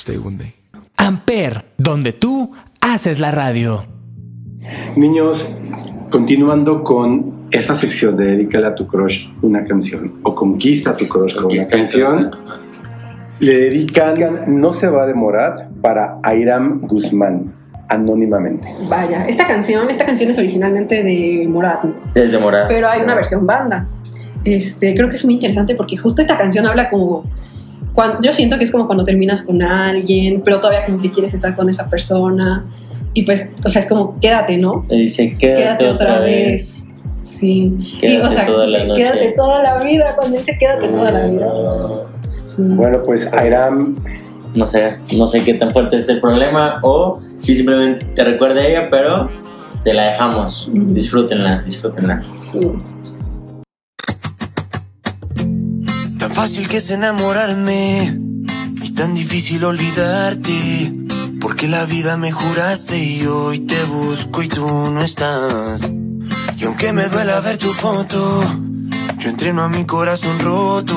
stay 0.00 0.16
with 0.16 0.32
me? 0.32 0.54
Amper, 0.96 1.66
donde 1.76 2.12
tú 2.12 2.52
haces 2.80 3.20
la 3.20 3.30
radio. 3.30 3.84
Niños, 4.96 5.46
continuando 6.10 6.82
con 6.82 7.48
esta 7.50 7.74
sección 7.74 8.16
de 8.16 8.24
Dedícale 8.26 8.66
a 8.66 8.74
tu 8.74 8.86
crush 8.86 9.28
una 9.42 9.64
canción 9.64 10.20
o 10.22 10.34
Conquista 10.34 10.90
a 10.90 10.96
tu 10.96 11.06
crush 11.06 11.34
con 11.34 11.52
una 11.52 11.66
canción, 11.66 12.30
le 13.40 13.54
dedican 13.54 14.44
No 14.46 14.72
se 14.72 14.88
va 14.88 15.02
a 15.02 15.06
demorar 15.06 15.68
para 15.82 16.18
Airam 16.22 16.80
Guzmán, 16.80 17.52
anónimamente. 17.88 18.68
Vaya, 18.88 19.24
esta 19.24 19.46
canción, 19.46 19.90
esta 19.90 20.06
canción 20.06 20.30
es 20.30 20.38
originalmente 20.38 21.02
de 21.02 21.46
Morat, 21.48 21.84
¿no? 21.84 21.94
Desde 22.14 22.38
morada. 22.38 22.68
pero 22.68 22.88
hay 22.88 23.02
una 23.02 23.14
versión 23.14 23.46
banda. 23.46 23.86
Este, 24.44 24.94
creo 24.94 25.10
que 25.10 25.16
es 25.16 25.24
muy 25.24 25.34
interesante 25.34 25.74
porque 25.74 25.98
justo 25.98 26.22
esta 26.22 26.38
canción 26.38 26.66
habla 26.66 26.88
como 26.88 27.24
cuando, 27.92 28.20
yo 28.22 28.32
siento 28.32 28.58
que 28.58 28.64
es 28.64 28.70
como 28.70 28.86
cuando 28.86 29.04
terminas 29.04 29.42
con 29.42 29.62
alguien, 29.62 30.42
pero 30.44 30.60
todavía 30.60 30.84
como 30.84 31.00
que 31.00 31.10
quieres 31.10 31.34
estar 31.34 31.56
con 31.56 31.68
esa 31.68 31.88
persona 31.88 32.64
y 33.12 33.24
pues, 33.24 33.50
o 33.64 33.68
sea, 33.68 33.82
es 33.82 33.88
como 33.88 34.18
quédate, 34.20 34.56
¿no? 34.56 34.86
Le 34.88 34.96
dice, 34.96 35.36
quédate, 35.36 35.88
otra 35.88 36.20
vez. 36.20 36.86
Sí. 37.22 37.76
Quédate 37.98 38.18
y, 38.18 38.20
o 38.20 38.30
sea, 38.30 38.46
toda 38.46 38.66
la 38.66 38.84
noche. 38.84 39.02
quédate 39.02 39.32
toda 39.36 39.62
la 39.62 39.82
vida, 39.82 40.16
cuando 40.16 40.38
dice 40.38 40.56
quédate 40.58 40.88
toda 40.88 41.10
la 41.10 41.26
vida. 41.26 41.52
Sí. 42.28 42.56
Bueno, 42.58 43.02
pues 43.04 43.32
Airam, 43.32 43.96
No 44.54 44.66
sé, 44.66 44.96
no 45.16 45.26
sé 45.26 45.42
qué 45.44 45.54
tan 45.54 45.70
fuerte 45.70 45.96
es 45.96 46.08
el 46.08 46.20
problema 46.20 46.80
o 46.82 47.20
si 47.40 47.54
simplemente 47.54 48.04
te 48.14 48.24
recuerda 48.24 48.60
a 48.60 48.66
ella, 48.66 48.88
pero 48.88 49.28
te 49.84 49.94
la 49.94 50.10
dejamos. 50.10 50.68
Ujú. 50.68 50.92
Disfrútenla, 50.92 51.62
disfrútenla. 51.62 52.20
Sí. 52.20 52.60
Tan 56.20 56.34
fácil 56.34 56.68
que 56.68 56.76
es 56.76 56.90
enamorarme 56.90 58.14
y 58.82 58.90
tan 58.90 59.14
difícil 59.14 59.64
olvidarte. 59.64 60.92
Porque 61.40 61.66
la 61.66 61.86
vida 61.86 62.18
me 62.18 62.30
juraste 62.30 62.98
y 62.98 63.24
hoy 63.24 63.60
te 63.60 63.82
busco 63.84 64.42
y 64.42 64.48
tú 64.48 64.66
no 64.66 65.00
estás. 65.00 65.90
Y 66.58 66.64
aunque 66.66 66.92
me 66.92 67.08
duela 67.08 67.40
ver 67.40 67.56
tu 67.56 67.72
foto, 67.72 68.44
yo 69.18 69.30
entreno 69.30 69.62
a 69.62 69.70
mi 69.70 69.86
corazón 69.86 70.38
roto. 70.40 70.94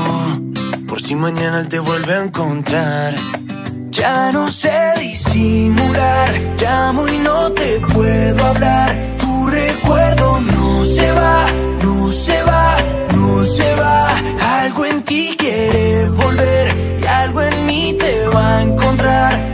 Por 0.89 1.01
si 1.01 1.15
mañana 1.15 1.65
te 1.69 1.79
vuelve 1.79 2.15
a 2.15 2.23
encontrar. 2.25 3.15
Ya 3.91 4.29
no 4.33 4.51
sé 4.51 4.93
disimular, 4.99 6.55
llamo 6.59 7.07
y 7.07 7.17
no 7.19 7.49
te 7.53 7.79
puedo 7.79 8.43
hablar. 8.43 9.15
Tu 9.17 9.47
recuerdo 9.47 10.41
no 10.41 10.83
se 10.83 11.11
va, 11.13 11.47
no 11.81 12.11
se 12.11 12.43
va, 12.43 12.77
no 13.15 13.43
se 13.43 13.75
va. 13.75 14.42
Algo 14.63 14.85
en 14.85 15.03
ti 15.03 15.35
quiere 15.37 16.07
volver 16.07 16.97
y 17.01 17.05
algo 17.05 17.41
en 17.41 17.65
mí 17.65 17.97
te 17.99 18.27
va 18.29 18.59
a 18.59 18.61
encontrar. 18.61 19.52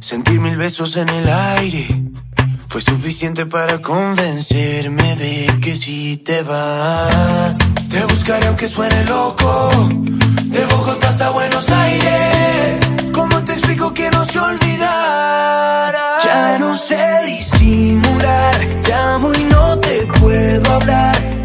Sentir 0.00 0.40
mil 0.40 0.56
besos 0.56 0.96
en 0.96 1.08
el 1.08 1.28
aire. 1.28 1.86
Fue 2.68 2.80
suficiente 2.80 3.44
para 3.46 3.82
convencerme 3.82 5.16
de 5.16 5.58
que 5.60 5.76
si 5.76 6.16
te 6.18 6.42
vas, 6.42 7.58
te 7.90 8.04
buscaré 8.04 8.46
aunque 8.46 8.68
suene 8.68 9.04
loco. 9.04 9.70
De 10.44 10.64
Bogotá 10.66 11.08
hasta 11.08 11.30
Buenos 11.30 11.68
Aires. 11.70 12.78
¿Cómo 13.12 13.42
te 13.44 13.54
explico 13.54 13.92
que 13.92 14.10
no 14.10 14.24
se 14.26 14.38
olvidara? 14.38 16.18
Ya 16.22 16.58
no 16.60 16.76
sé 16.76 17.02
disimular, 17.26 18.54
llamo 18.88 19.32
y 19.34 19.44
no 19.44 19.78
te 19.80 20.06
puedo 20.20 20.72
hablar. 20.72 21.37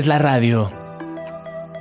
Haces 0.00 0.06
la 0.08 0.18
radio. 0.18 0.70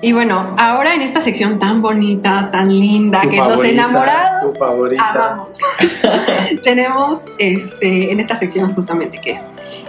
Y 0.01 0.13
bueno, 0.13 0.55
ahora 0.57 0.93
en 0.93 1.01
esta 1.01 1.19
sección 1.21 1.59
tan 1.59 1.81
bonita, 1.81 2.49
tan 2.51 2.69
linda, 2.69 3.21
Tu 3.21 3.29
que 3.29 3.37
los 3.37 3.47
favorita, 3.47 3.73
enamorados 3.73 4.57
favorita. 4.57 5.09
amamos. 5.09 5.59
Tenemos 6.63 7.25
este, 7.37 8.11
en 8.11 8.19
esta 8.19 8.35
sección 8.35 8.73
justamente 8.73 9.19
que 9.19 9.31
es 9.31 9.45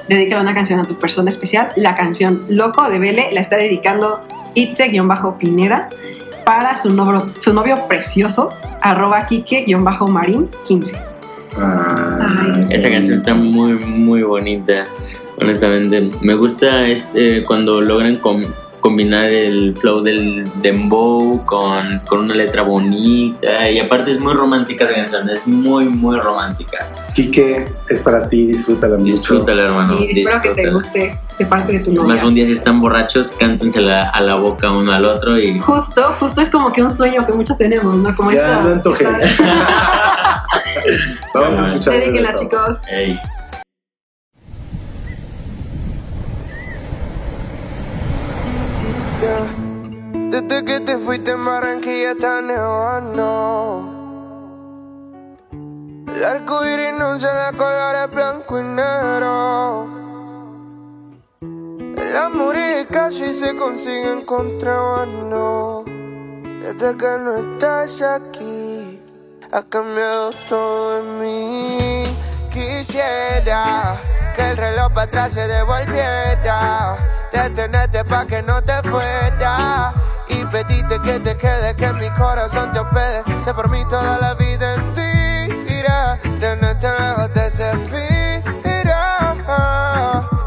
dedicar 0.08 0.40
una 0.40 0.52
canción 0.54 0.80
a 0.80 0.84
tu 0.84 0.94
persona 0.98 1.28
especial. 1.28 1.68
La 1.76 1.94
canción 1.94 2.44
Loco 2.48 2.88
de 2.88 2.98
Vele 2.98 3.28
la 3.32 3.40
está 3.40 3.56
dedicando 3.56 4.20
Itze-Pineda 4.54 5.88
para 6.44 6.76
su 6.76 6.92
novio, 6.92 7.32
su 7.40 7.52
novio 7.54 7.86
precioso, 7.86 8.50
arroba 8.80 9.26
Kike-Marín15. 9.28 11.02
Ah, 11.56 12.66
Esa 12.68 12.90
canción 12.90 13.14
está 13.14 13.34
muy, 13.34 13.74
muy 13.74 14.22
bonita, 14.22 14.86
honestamente. 15.40 16.10
Me 16.20 16.34
gusta 16.34 16.86
este, 16.86 17.42
cuando 17.44 17.80
logran 17.80 18.16
com- 18.16 18.44
combinar 18.80 19.28
el 19.30 19.74
flow 19.74 20.00
del 20.02 20.44
dembow 20.62 21.44
con, 21.44 21.98
con 22.08 22.20
una 22.20 22.34
letra 22.34 22.62
bonita. 22.62 23.68
Y 23.70 23.78
aparte 23.78 24.10
es 24.12 24.18
muy 24.20 24.32
romántica 24.32 24.84
esa 24.86 24.94
canción, 24.94 25.28
es 25.28 25.46
muy, 25.46 25.84
muy 25.84 26.18
romántica. 26.18 26.88
Quique, 27.14 27.66
es 27.90 28.00
para 28.00 28.26
ti, 28.26 28.46
disfrútala 28.46 28.96
mucho. 28.96 29.04
Disfrútala, 29.12 29.64
hermano. 29.64 29.98
y 30.02 30.18
espero 30.20 30.40
que 30.40 30.48
te 30.50 30.62
disfrútala. 30.62 30.72
guste 30.72 31.18
de 31.38 31.46
parte 31.46 31.72
de 31.74 31.78
tu 31.80 31.92
Más 31.92 32.06
novia. 32.06 32.24
un 32.26 32.34
día 32.34 32.46
si 32.46 32.52
están 32.52 32.80
borrachos, 32.80 33.30
cántensela 33.32 34.08
a 34.08 34.20
la 34.22 34.36
boca 34.36 34.70
uno 34.70 34.92
al 34.92 35.04
otro 35.04 35.38
y... 35.38 35.58
Justo, 35.58 36.14
justo 36.18 36.40
es 36.40 36.48
como 36.48 36.72
que 36.72 36.82
un 36.82 36.90
sueño 36.92 37.26
que 37.26 37.32
muchos 37.34 37.58
tenemos, 37.58 37.94
¿no? 37.96 38.14
Como 38.16 38.32
Ya, 38.32 38.48
esta- 38.48 38.62
no 38.62 38.72
antojé. 38.72 39.04
Vamos 41.34 41.58
a 41.58 41.66
escuchar. 41.66 41.94
Dedíquenla, 41.94 42.34
chicos. 42.34 42.80
Ey. 42.90 43.18
Desde 50.30 50.64
que 50.64 50.80
te 50.80 50.96
fuiste 50.98 51.32
en 51.32 51.44
Barranquilla 51.44 52.12
está 52.12 52.40
nevando. 52.40 53.96
El 56.14 56.24
arco 56.24 56.64
iris 56.66 56.92
no 56.98 57.18
se 57.18 57.26
de 57.26 57.56
colores 57.56 58.10
blanco 58.12 58.60
y 58.60 58.62
negro. 58.62 59.88
El 61.40 62.16
amor 62.16 62.56
y 62.56 63.32
se 63.32 63.56
consigue 63.56 64.12
en 64.12 64.24
contrabando. 64.24 65.84
Desde 65.84 66.96
que 66.96 67.18
no 67.18 67.36
estás 67.36 68.02
aquí, 68.02 69.00
ha 69.50 69.62
cambiado 69.62 70.30
todo 70.48 70.98
en 70.98 71.20
mí. 71.20 72.16
Quisiera 72.50 73.96
que 74.34 74.50
el 74.50 74.56
reloj 74.56 74.92
para 74.92 75.02
atrás 75.02 75.32
se 75.32 75.46
devolviera. 75.46 77.19
Detenerte 77.32 78.04
pa' 78.04 78.26
que 78.26 78.42
no 78.42 78.60
te 78.62 78.80
fuera. 78.88 79.92
Y 80.28 80.44
pedirte 80.46 81.00
que 81.02 81.20
te 81.20 81.36
quedes, 81.36 81.74
que 81.74 81.92
mi 81.94 82.08
corazón 82.10 82.70
te 82.72 82.80
hospede. 82.80 83.24
Sé 83.42 83.52
por 83.54 83.68
mí 83.68 83.82
toda 83.88 84.18
la 84.18 84.34
vida 84.34 84.74
en 84.74 84.94
ti. 84.94 85.74
Irá, 85.74 86.18
tenerte 86.38 86.88
lejos 86.88 87.32
te 87.32 87.46
inspira. 87.46 89.36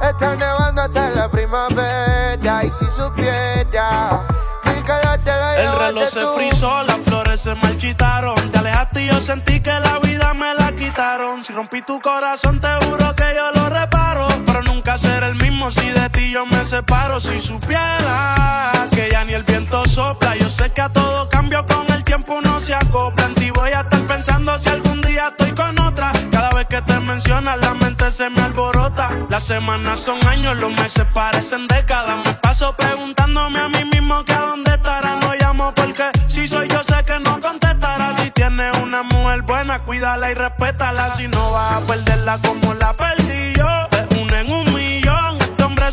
Está 0.02 0.36
nevando 0.36 0.82
hasta 0.82 1.10
la 1.10 1.30
primavera. 1.30 2.64
Y 2.64 2.72
si 2.72 2.86
supiera 2.86 4.22
el 4.66 4.84
calor 4.84 5.18
te 5.24 5.32
lo 5.32 5.52
El 5.52 5.80
reloj 5.80 6.10
se 6.10 6.20
tú. 6.22 6.36
frizó, 6.36 6.84
las 6.84 7.00
flores 7.00 7.40
se 7.40 7.56
marchitaron. 7.56 8.52
Te 8.52 8.58
alejaste 8.58 9.04
y 9.04 9.08
yo 9.08 9.22
sentí 9.22 9.60
que 9.60 9.72
la 9.72 10.00
vida 10.00 10.34
me 10.34 10.54
la 10.54 10.72
quitaron. 10.74 11.44
Si 11.44 11.54
rompí 11.54 11.82
tu 11.82 12.00
corazón, 12.02 12.60
te 12.60 12.68
juro 12.86 13.16
que 13.16 13.34
yo 13.36 13.52
lo 13.52 13.70
reparo. 13.70 14.28
Pero 14.46 14.62
nunca 14.64 14.98
seré 14.98 15.28
el 15.28 15.36
mismo 15.36 15.72
si 15.72 15.90
de 15.90 16.10
ti 16.10 16.12
yo 16.34 16.46
me 16.48 16.66
separo. 16.66 17.20
Si 17.20 17.40
supiera 17.40 18.88
que 18.92 19.08
ya 19.12 19.24
ni 19.24 19.34
el 19.34 19.44
viento 19.44 19.86
sopla. 19.86 20.36
Yo 20.36 20.50
sé 20.50 20.72
que 20.72 20.82
a 20.82 20.90
todo 20.90 21.30
cambio 21.30 21.66
con 21.68 21.86
el 21.92 22.04
tiempo 22.04 22.36
uno 22.36 22.60
se 22.60 22.74
acopla. 22.74 23.26
En 23.26 23.54
voy 23.54 23.72
a 23.72 23.82
estar 23.82 24.02
pensando 24.08 24.58
si 24.58 24.70
algún 24.70 25.02
día 25.02 25.30
estoy 25.30 25.52
con 25.52 25.80
otra. 25.80 26.12
Cada 26.32 26.50
vez 26.50 26.66
que 26.68 26.82
te 26.82 27.00
mencionas, 27.00 27.58
la 27.60 27.74
mente 27.76 28.10
se 28.12 28.30
me 28.32 28.42
alborota. 28.42 29.10
Las 29.30 29.44
semanas 29.44 30.00
son 30.00 30.26
años, 30.28 30.58
los 30.60 30.72
meses 30.72 31.06
parecen 31.14 31.68
décadas. 31.68 32.18
Me 32.26 32.34
paso 32.34 32.76
preguntándome 32.76 33.60
a 33.60 33.70
mí 33.70 33.86
mismo 33.86 34.26
que 34.26 34.34
a 34.34 34.40
dónde 34.40 34.74
estará. 34.74 35.16
No 35.18 35.34
llamo 35.40 35.74
porque 35.76 36.06
si 36.28 36.48
soy 36.48 36.68
yo 36.68 36.84
sé 36.84 37.04
que 37.06 37.20
no 37.20 37.40
contestará. 37.40 38.18
Si 38.18 38.32
tienes 38.32 38.76
una 38.80 39.04
mujer 39.04 39.44
buena, 39.44 39.84
cuídala 39.84 40.32
y 40.32 40.34
respétala. 40.34 41.16
Si 41.16 41.28
no 41.28 41.52
vas 41.52 41.74
a 41.74 41.86
perderla 41.86 42.40
como 42.40 42.74
la 42.74 42.94
perdí 42.94 43.22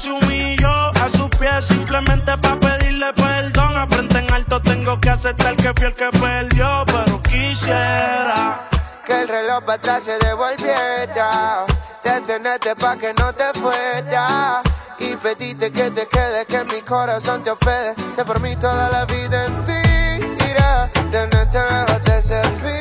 se 0.01 0.11
humilló 0.11 0.71
a 0.71 1.09
sus 1.11 1.29
pies 1.39 1.67
simplemente 1.67 2.37
para 2.39 2.59
pedirle 2.59 3.13
perdón. 3.13 3.77
A 3.77 3.87
frente 3.87 4.19
en 4.19 4.33
alto 4.33 4.61
tengo 4.63 4.99
que 4.99 5.11
aceptar 5.11 5.57
que 5.57 5.73
fui 5.75 5.87
el 5.89 5.95
que 5.95 6.11
perdió, 6.19 6.85
pero 6.87 7.23
quisiera. 7.23 8.61
que 9.05 9.23
el 9.23 9.29
reloj 9.29 9.63
para 9.65 9.75
atrás 9.75 10.05
se 10.05 10.19
devolviera. 10.19 11.67
Detenerte 12.03 12.75
pa' 12.77 12.97
que 12.97 13.13
no 13.15 13.33
te 13.33 13.53
fuera. 13.61 14.63
Y 14.99 15.17
pedirte 15.17 15.71
que 15.71 15.91
te 15.91 16.07
quedes, 16.07 16.47
que 16.47 16.65
mi 16.65 16.81
corazón 16.83 17.43
te 17.43 17.51
hospede. 17.51 17.95
Sé 18.13 18.25
por 18.25 18.41
mí 18.41 18.55
toda 18.57 18.89
la 18.91 19.05
vida 19.05 19.47
en 19.47 19.65
ti. 19.65 20.51
Irá, 20.51 20.89
tenerte 21.11 21.59
lejos 21.59 22.05
te 22.05 22.23
servirá. 22.23 22.80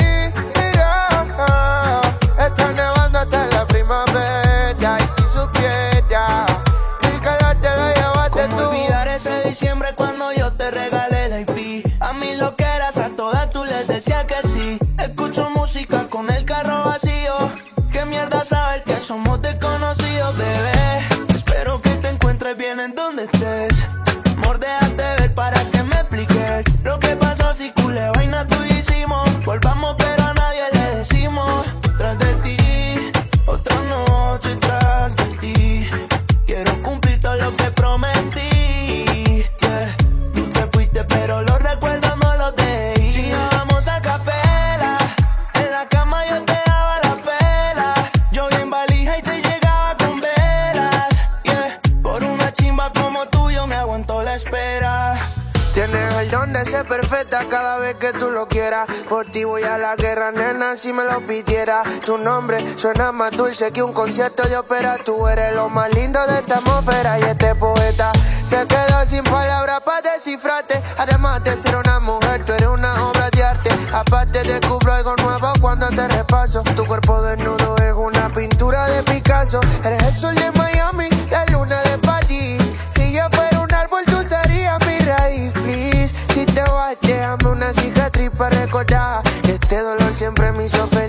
Tu 62.06 62.18
nombre 62.18 62.64
suena 62.78 63.12
más 63.12 63.32
dulce 63.32 63.72
que 63.72 63.84
un 63.84 63.94
concierto 63.94 64.44
de 64.48 64.58
ópera. 64.58 64.98
Tú 65.04 65.28
eres 65.28 65.54
lo 65.54 65.70
más 65.70 65.94
lindo 65.94 66.20
de 66.28 66.40
esta 66.40 66.58
atmósfera 66.58 67.20
y 67.20 67.24
este 67.24 67.56
poeta 67.56 68.12
se 68.44 68.66
quedó 68.66 69.06
sin 69.06 69.24
palabras 69.24 69.82
para 69.82 70.14
descifrarte. 70.14 70.82
Además 70.98 71.44
de 71.44 71.56
ser 71.56 71.76
una 71.76 72.00
mujer, 72.00 72.46
tú 72.46 72.54
eres 72.54 72.68
una 72.68 72.94
obra 73.08 73.30
de 73.30 73.44
arte. 73.44 73.70
Aparte 73.94 74.44
descubro 74.44 74.94
algo 74.94 75.16
nuevo 75.18 75.54
cuando 75.62 75.88
te 75.90 76.08
repaso. 76.08 76.64
Tu 76.76 76.86
cuerpo 76.86 77.22
desnudo 77.22 77.76
es 77.78 77.94
una 77.94 78.30
pintura 78.34 78.88
de 78.88 79.04
Picasso. 79.04 79.60
Eres 79.84 80.04
el 80.04 80.16
sol 80.16 80.36
de 80.36 80.52
Miami, 80.52 81.10
la 81.30 81.46
luna 81.46 81.82
de 81.84 81.98
París. 82.00 82.74
Si 82.90 83.14
yo 83.14 83.24
fuera 83.32 83.60
un 83.62 83.74
árbol, 83.74 84.04
tú 84.06 84.24
serías 84.24 84.80
mi 84.86 84.98
raíz, 85.00 85.52
please. 85.54 86.14
Si 86.34 86.46
te 86.46 86.62
vas, 86.62 86.98
déjame 87.02 87.48
una 87.48 87.74
cicatriz 87.74 88.30
para 88.32 88.60
recordar 88.62 89.22
este 89.70 89.82
dolor 89.82 90.12
siempre 90.12 90.52
me 90.52 90.66
hizo 90.66 90.88
feliz. 90.88 91.09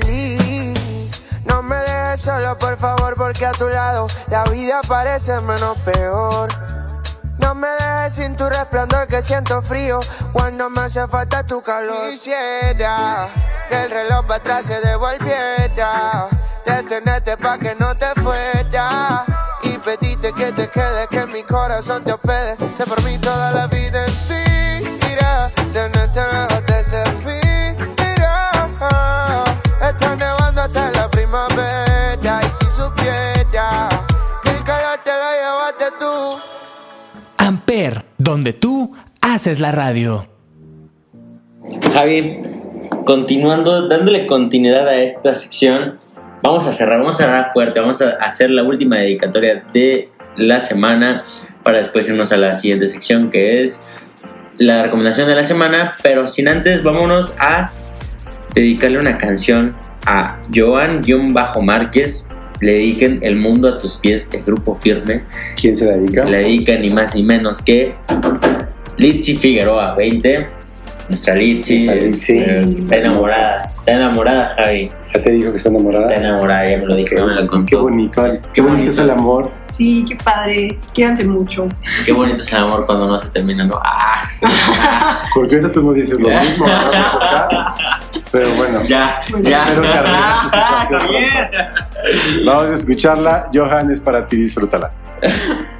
No 2.21 2.25
solo, 2.25 2.59
por 2.59 2.77
favor, 2.77 3.16
porque 3.16 3.47
a 3.47 3.53
tu 3.53 3.66
lado 3.66 4.07
la 4.29 4.45
vida 4.45 4.83
parece 4.87 5.41
menos 5.41 5.79
peor. 5.79 6.51
No 7.39 7.55
me 7.55 7.66
dejes 7.66 8.16
sin 8.16 8.37
tu 8.37 8.47
resplandor 8.47 9.07
que 9.07 9.23
siento 9.23 9.62
frío 9.62 10.01
cuando 10.31 10.68
me 10.68 10.83
hace 10.83 11.09
falta 11.09 11.43
tu 11.45 11.62
calor. 11.62 12.11
Quisiera 12.11 13.27
que 13.71 13.85
el 13.85 13.91
reloj 13.91 14.27
para 14.27 14.35
atrás 14.35 14.66
se 14.66 14.79
devolviera. 14.83 16.29
Detenerte 16.66 17.39
pa' 17.39 17.57
que 17.57 17.75
no 17.77 17.97
te 17.97 18.09
fuera. 18.21 19.25
Y 19.62 19.79
pedirte 19.79 20.35
que 20.35 20.53
te 20.53 20.68
quedes, 20.68 21.07
que 21.07 21.27
mi 21.27 21.43
corazón 21.43 22.05
te 22.05 22.12
hospede. 22.12 22.59
Sé 22.77 22.85
por 22.85 23.03
mí 23.03 23.16
toda 23.16 23.51
la 23.53 23.66
vida 23.68 24.05
en 24.05 24.12
ti. 24.29 25.11
Irá, 25.11 25.51
tenerte 25.73 26.21
lejos 26.21 26.66
te 26.66 26.85
servirá. 26.85 27.31
Donde 38.18 38.53
tú 38.53 38.97
haces 39.21 39.61
la 39.61 39.71
radio. 39.71 40.27
Javi, 41.93 42.39
continuando, 43.05 43.87
dándole 43.87 44.27
continuidad 44.27 44.89
a 44.89 44.97
esta 44.97 45.37
sección, 45.37 46.01
vamos 46.43 46.66
a 46.66 46.73
cerrar, 46.73 46.99
vamos 46.99 47.14
a 47.14 47.18
cerrar 47.18 47.53
fuerte, 47.53 47.79
vamos 47.79 48.03
a 48.03 48.11
hacer 48.16 48.51
la 48.51 48.64
última 48.64 48.97
dedicatoria 48.97 49.62
de 49.73 50.09
la 50.37 50.61
semana 50.61 51.23
para 51.62 51.79
después 51.79 52.09
irnos 52.09 52.33
a 52.33 52.39
la 52.39 52.57
siguiente 52.57 52.89
sección 52.89 53.31
que 53.31 53.62
es 53.62 53.87
la 54.59 54.83
recomendación 54.83 55.29
de 55.29 55.37
la 55.37 55.45
semana, 55.45 55.95
pero 56.03 56.27
sin 56.27 56.49
antes 56.49 56.83
vámonos 56.83 57.35
a 57.39 57.71
dedicarle 58.53 58.99
una 58.99 59.16
canción 59.16 59.77
a 60.07 60.41
Joan-Márquez. 60.53 62.29
Le 62.61 62.73
dediquen 62.73 63.19
El 63.23 63.37
mundo 63.37 63.69
a 63.69 63.79
tus 63.79 63.97
pies 63.97 64.31
de 64.31 64.43
Grupo 64.43 64.75
Firme. 64.75 65.23
¿Quién 65.61 65.77
se 65.77 65.87
la 65.87 65.93
dedica? 65.97 66.25
Se 66.25 66.31
la 66.31 66.39
dedica 66.39 66.77
ni 66.79 66.91
más 66.91 67.15
ni 67.15 67.23
menos 67.23 67.63
que 67.63 67.95
Litsi 68.97 69.37
Figueroa 69.37 69.95
20. 69.95 70.47
Nuestra 71.09 71.35
Litsi, 71.35 71.89
es- 71.89 72.31
eh, 72.31 72.61
está 72.79 72.97
enamorada. 72.99 73.70
Está 73.91 74.05
enamorada, 74.05 74.55
Javi. 74.57 74.88
Ya 75.12 75.20
te 75.20 75.30
dijo 75.30 75.51
que 75.51 75.57
está 75.57 75.68
enamorada. 75.68 76.05
Está 76.14 76.24
enamorada, 76.28 76.70
ya 76.70 76.76
me 76.76 76.86
lo 76.86 76.95
dijo, 76.95 77.16
ya 77.16 77.24
me 77.24 77.34
lo 77.34 77.41
Qué, 77.41 77.47
contó. 77.49 77.66
qué 77.66 77.76
bonito, 77.76 78.22
qué 78.53 78.61
bonito 78.61 78.88
es 78.91 78.99
el 78.99 79.11
amor. 79.11 79.51
Sí, 79.64 80.05
qué 80.09 80.14
padre. 80.14 80.78
Quédate 80.95 81.24
mucho. 81.24 81.66
Qué 82.05 82.12
bonito 82.12 82.41
es 82.41 82.53
el 82.53 82.59
amor 82.61 82.86
cuando 82.86 83.09
no 83.09 83.18
se 83.18 83.26
termina, 83.30 83.64
¿no? 83.64 83.80
Ah, 83.82 84.22
sí. 84.28 84.47
Porque 85.34 85.57
ahorita 85.57 85.72
tú 85.72 85.82
no 85.82 85.93
dices 85.93 86.20
lo 86.20 86.28
mismo. 86.28 86.66
Pero 88.30 88.55
bueno, 88.55 88.80
ya, 88.84 89.22
ya. 89.43 89.64
espero 89.64 89.82
que 89.82 89.88
arregles 89.88 90.43
tu 90.43 90.49
situación. 90.51 91.01
Javier. 91.01 91.51
Vamos 92.47 92.70
a 92.70 92.74
escucharla. 92.74 93.51
Johan, 93.53 93.91
es 93.91 93.99
para 93.99 94.24
ti, 94.24 94.36
disfrútala. 94.36 94.93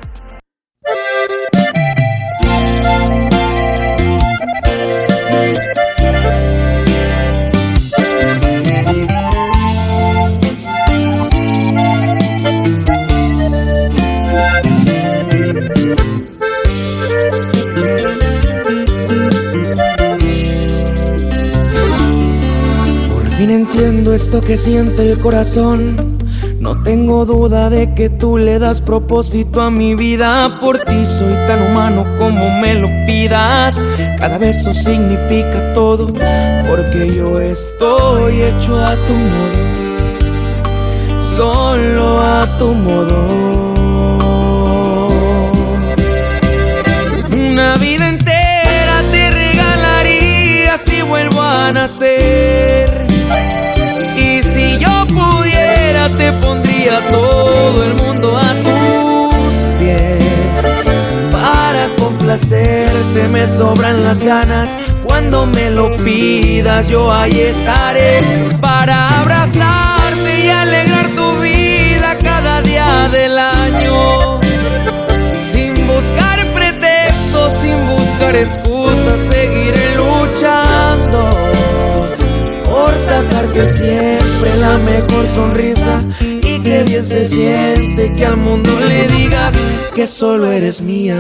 entiendo 23.71 24.13
esto 24.13 24.41
que 24.41 24.57
siente 24.57 25.13
el 25.13 25.21
corazón. 25.21 26.19
No 26.59 26.83
tengo 26.83 27.25
duda 27.25 27.71
de 27.71 27.95
que 27.95 28.11
tú 28.11 28.37
le 28.37 28.59
das 28.59 28.83
propósito 28.83 29.61
a 29.61 29.71
mi 29.71 29.95
vida. 29.95 30.59
Por 30.61 30.79
ti 30.79 31.07
soy 31.07 31.35
tan 31.47 31.63
humano 31.71 32.05
como 32.19 32.51
me 32.61 32.75
lo 32.75 32.89
pidas. 33.07 33.85
Cada 34.19 34.39
beso 34.39 34.75
significa 34.75 35.73
todo. 35.73 36.09
Porque 36.69 37.15
yo 37.17 37.41
estoy 37.41 38.43
hecho 38.43 38.77
a 38.77 38.95
tu 39.07 39.15
modo. 39.15 39.61
Solo 41.21 42.21
a 42.21 42.43
tu 42.59 42.75
modo. 42.75 43.73
Una 47.33 47.77
vida 47.77 48.09
entera 48.09 49.03
te 49.13 49.31
regalaría 49.31 50.77
si 50.77 51.03
vuelvo 51.03 51.41
a 51.41 51.73
nacer. 51.73 52.80
Te 56.19 56.33
pondría 56.33 57.01
todo 57.09 57.85
el 57.85 57.95
mundo 57.95 58.37
a 58.37 58.49
tus 58.67 59.55
pies. 59.79 60.71
Para 61.31 61.89
complacerte 61.99 63.29
me 63.29 63.47
sobran 63.47 64.05
las 64.05 64.23
ganas. 64.23 64.77
Cuando 65.05 65.47
me 65.47 65.71
lo 65.71 65.97
pidas 65.97 66.89
yo 66.89 67.13
ahí 67.13 67.41
estaré. 67.41 68.21
Para 68.61 69.21
abrazarte 69.21 70.45
y 70.45 70.49
alegrar 70.49 71.09
tu 71.17 71.41
vida 71.41 72.17
cada 72.23 72.63
día 72.63 73.09
del 73.11 73.39
año. 73.39 74.41
Sin 75.53 75.75
buscar 75.87 76.47
pretextos, 76.55 77.53
sin 77.61 77.87
buscar 77.87 78.37
excusas, 78.37 79.21
seguiré 79.31 79.97
luchando 79.97 81.60
por 82.81 82.95
sacarte 82.99 83.69
siempre 83.69 84.57
la 84.59 84.79
mejor 84.79 85.27
sonrisa 85.27 86.03
y 86.21 86.61
que 86.61 86.83
bien 86.85 87.05
se 87.05 87.27
siente 87.27 88.13
que 88.15 88.27
al 88.27 88.37
mundo 88.37 88.71
le 88.81 89.07
digas 89.09 89.55
que 89.95 90.07
solo 90.07 90.51
eres 90.51 90.81
mía. 90.81 91.17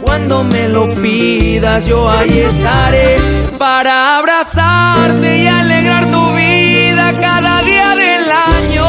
Cuando 0.00 0.42
me 0.42 0.68
lo 0.68 0.92
pidas 0.94 1.86
yo 1.86 2.10
ahí 2.10 2.40
estaré. 2.40 3.18
Para 3.56 4.18
abrazarte 4.18 5.38
y 5.38 5.46
alegrar 5.46 6.06
tu 6.06 6.32
vida 6.34 7.12
cada 7.20 7.62
día 7.62 7.94
del 7.94 8.24
año. 8.58 8.84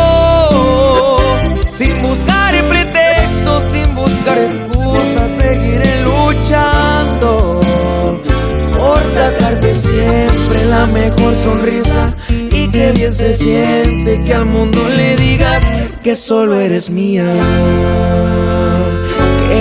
Sin 1.69 2.01
buscar 2.01 2.55
pretextos, 2.67 3.63
sin 3.63 3.93
buscar 3.93 4.39
excusas, 4.39 5.29
seguiré 5.39 6.01
luchando 6.01 7.61
por 8.75 8.99
sacarte 9.15 9.75
siempre 9.75 10.65
la 10.65 10.87
mejor 10.87 11.35
sonrisa 11.35 12.11
y 12.29 12.69
que 12.69 12.91
bien 12.91 13.13
se 13.13 13.35
siente 13.35 14.23
que 14.25 14.33
al 14.33 14.45
mundo 14.45 14.79
le 14.95 15.15
digas 15.15 15.63
que 16.01 16.15
solo 16.15 16.59
eres 16.59 16.89
mía, 16.89 17.25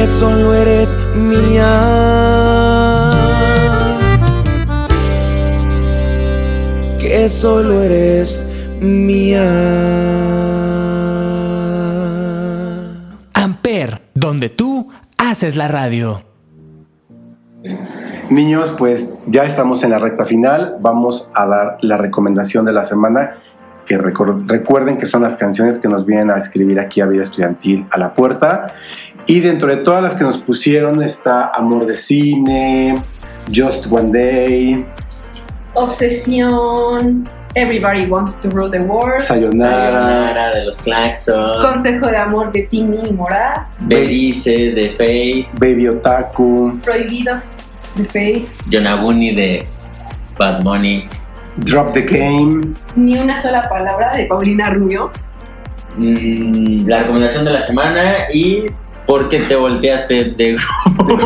que 0.03 0.09
solo 0.09 0.53
eres 0.53 0.98
mía, 1.14 1.70
que 6.98 7.28
solo 7.28 7.80
eres 7.80 8.44
mía. 8.80 9.44
Amper, 13.32 14.03
donde 14.12 14.48
tú 14.48 14.88
haces 15.16 15.55
la 15.57 15.68
radio. 15.68 16.24
Niños, 18.28 18.74
pues 18.76 19.16
ya 19.28 19.44
estamos 19.44 19.84
en 19.84 19.90
la 19.90 20.00
recta 20.00 20.24
final. 20.24 20.78
Vamos 20.80 21.30
a 21.32 21.46
dar 21.46 21.78
la 21.80 21.96
recomendación 21.96 22.64
de 22.64 22.72
la 22.72 22.82
semana. 22.82 23.36
Que 23.86 23.98
recuerden 23.98 24.96
que 24.96 25.07
son 25.07 25.22
las 25.22 25.36
canciones 25.36 25.78
que 25.78 25.88
nos 25.88 26.07
vienen 26.07 26.30
a 26.30 26.38
escribir 26.38 26.78
aquí 26.78 27.00
a 27.00 27.07
Vida 27.07 27.22
Estudiantil 27.22 27.86
a 27.90 27.98
la 27.98 28.14
puerta. 28.14 28.68
Y 29.27 29.41
dentro 29.41 29.68
de 29.68 29.79
todas 29.79 30.03
las 30.03 30.14
que 30.14 30.25
nos 30.25 30.39
pusieron 30.39 31.03
está 31.03 31.49
Amor 31.49 31.87
de 31.87 31.97
Cine, 31.97 33.03
Just 33.53 33.87
One 33.91 34.11
Day, 34.12 34.87
Obsesión. 35.75 37.29
Everybody 37.55 38.07
wants 38.07 38.41
to 38.41 38.49
rule 38.49 38.70
the 38.70 38.81
world. 38.81 39.20
Sayonara, 39.20 40.03
Sayonara 40.03 40.55
de 40.55 40.64
los 40.64 40.81
Claxon. 40.81 41.61
Consejo 41.61 42.07
de 42.07 42.16
amor 42.16 42.51
de 42.51 42.62
Timmy 42.62 43.09
y 43.09 43.12
Morat. 43.12 43.66
Belice 43.81 44.73
de 44.73 44.89
Faith. 44.91 45.47
Baby 45.59 45.89
Otaku, 45.89 46.79
Prohibidos 46.83 47.53
de 47.97 48.05
Faith. 48.07 48.49
Yonaguni 48.70 49.35
de 49.35 49.66
Bad 50.39 50.62
Money. 50.62 51.09
Drop 51.59 51.93
the 51.93 52.01
Game, 52.01 52.75
Ni 52.97 53.18
una 53.18 53.41
sola 53.41 53.68
palabra 53.68 54.16
de 54.16 54.25
Paulina 54.25 54.70
Rubio. 54.70 55.11
Mm, 55.99 56.89
la 56.89 57.01
recomendación 57.01 57.45
de 57.45 57.51
la 57.51 57.61
semana 57.61 58.33
y 58.33 58.64
¿Por 59.07 59.28
qué 59.28 59.40
te 59.40 59.57
volteaste 59.57 60.24
de 60.36 60.57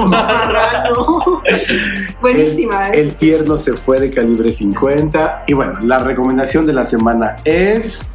Marrano. 0.06 1.42
Buenísima, 2.20 2.88
¿eh? 2.88 3.00
El 3.00 3.14
tierno 3.14 3.56
se 3.58 3.74
fue 3.74 4.00
de 4.00 4.10
calibre 4.10 4.52
50. 4.52 5.44
Y 5.46 5.52
bueno, 5.52 5.74
la 5.82 5.98
recomendación 5.98 6.66
de 6.66 6.72
la 6.72 6.84
semana 6.84 7.36
es. 7.44 8.08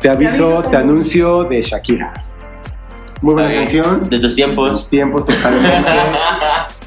Te 0.00 0.10
aviso, 0.10 0.62
te 0.70 0.76
anuncio 0.76 1.44
de 1.44 1.62
Shakira. 1.62 2.12
Muy 3.22 3.34
buena 3.34 3.48
Ok. 3.48 3.54
canción. 3.56 4.08
De 4.08 4.18
tus 4.18 4.34
tiempos. 4.34 4.72
Tus 4.72 4.88
tiempos 4.88 5.26
totalmente. 5.26 5.90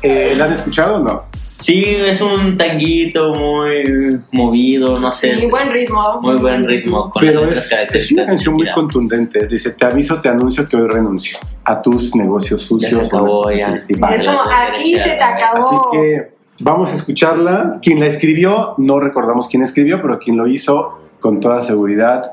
Eh, 0.01 0.33
¿La 0.37 0.45
han 0.45 0.53
escuchado 0.53 0.95
o 0.95 0.99
no? 0.99 1.25
Sí, 1.59 1.83
es 1.85 2.21
un 2.21 2.57
tanguito 2.57 3.33
muy 3.33 4.21
movido, 4.31 4.97
no 4.97 5.11
sé. 5.11 5.35
Muy 5.35 5.49
buen 5.49 5.71
ritmo. 5.71 6.19
Muy 6.21 6.37
buen 6.37 6.63
ritmo. 6.63 7.09
Con 7.09 7.21
Pero 7.21 7.49
es, 7.51 8.11
una 8.13 8.25
canción 8.25 8.55
muy 8.55 8.71
contundente. 8.71 9.45
Dice, 9.45 9.71
te 9.71 9.85
aviso, 9.85 10.21
te 10.21 10.29
anuncio 10.29 10.65
que 10.65 10.77
hoy 10.77 10.87
renuncio 10.87 11.37
a 11.65 11.81
tus 11.81 12.15
negocios 12.15 12.61
sucios. 12.61 12.91
Ya 12.91 13.01
se 13.01 13.07
acabó, 13.07 13.51
ya. 13.51 13.77
Sí, 13.77 13.93
es 13.93 13.99
como, 13.99 14.39
aquí 14.77 14.97
se 14.97 15.03
te 15.03 15.21
acabó. 15.21 15.67
Así 15.67 15.77
que 15.91 16.31
vamos 16.61 16.91
a 16.91 16.95
escucharla. 16.95 17.79
Quien 17.81 17.99
la 17.99 18.07
escribió, 18.07 18.75
no 18.77 18.99
recordamos 18.99 19.49
quién 19.49 19.61
escribió, 19.61 20.01
pero 20.01 20.17
quien 20.17 20.37
lo 20.37 20.47
hizo, 20.47 20.97
con 21.19 21.41
toda 21.41 21.61
seguridad, 21.61 22.31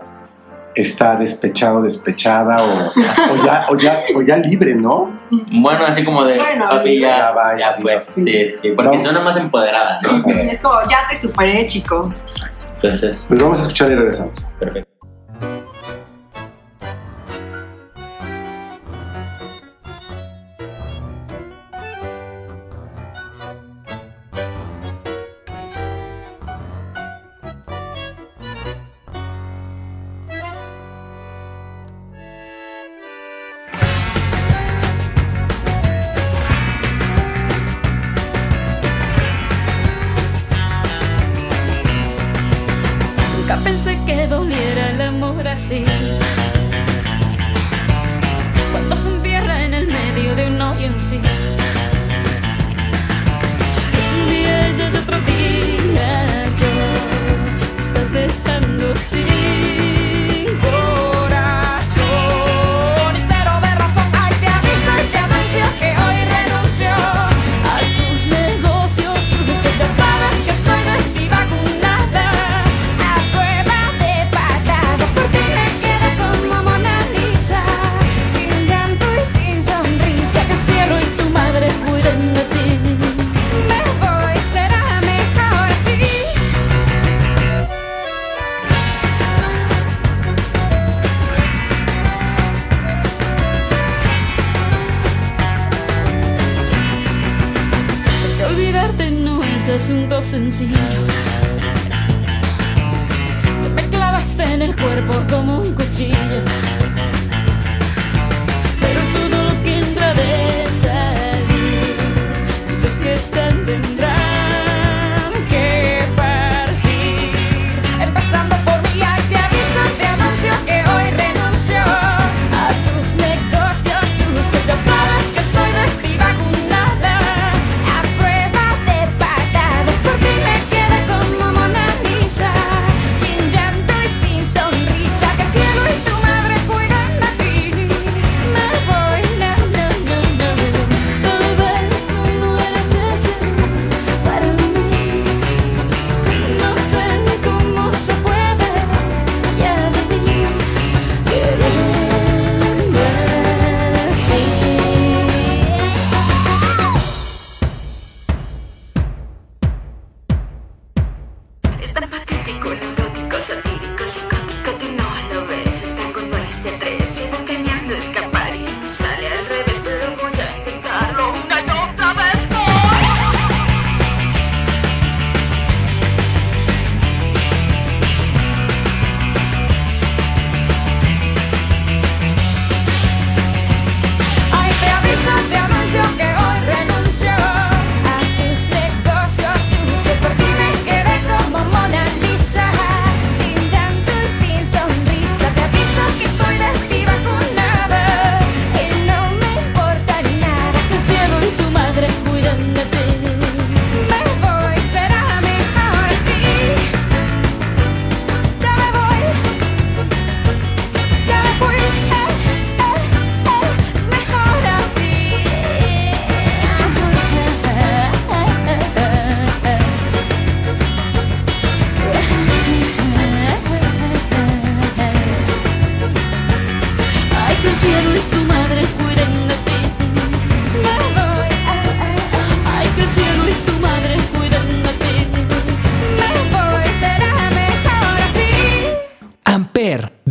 está 0.76 1.16
despechado, 1.16 1.82
despechada 1.82 2.58
o, 2.62 4.22
ya, 4.22 4.36
libre, 4.36 4.74
¿no? 4.74 5.18
Bueno, 5.30 5.86
así 5.86 6.04
como 6.04 6.24
de, 6.24 6.36
bueno, 6.36 6.68
ah, 6.70 6.82
ya, 6.84 7.30
vaya, 7.32 7.58
ya 7.58 7.82
fue. 7.82 8.02
Sí, 8.02 8.46
sí, 8.46 8.72
porque 8.72 8.96
no. 8.96 9.02
suena 9.02 9.20
más 9.20 9.36
empoderada, 9.36 10.00
¿no? 10.02 10.10
Es 10.10 10.60
como, 10.60 10.78
ya 10.88 11.06
te 11.08 11.16
superé, 11.16 11.66
chico. 11.66 12.10
Exacto. 12.20 12.66
Entonces. 12.74 13.24
Pues 13.26 13.42
vamos 13.42 13.58
a 13.58 13.62
escuchar 13.62 13.90
y 13.90 13.94
regresamos. 13.94 14.46
Perfecto. 14.60 14.95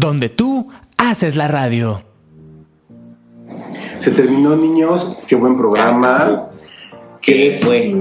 donde 0.06 0.30
tú 0.30 0.72
haces 0.98 1.36
la 1.36 1.48
radio. 1.48 2.04
Se 3.98 4.12
terminó, 4.12 4.56
niños. 4.56 5.18
Qué 5.28 5.36
buen 5.36 5.58
programa. 5.58 6.48
¿Qué 7.22 7.52
sí, 7.52 7.64
fue? 7.64 7.96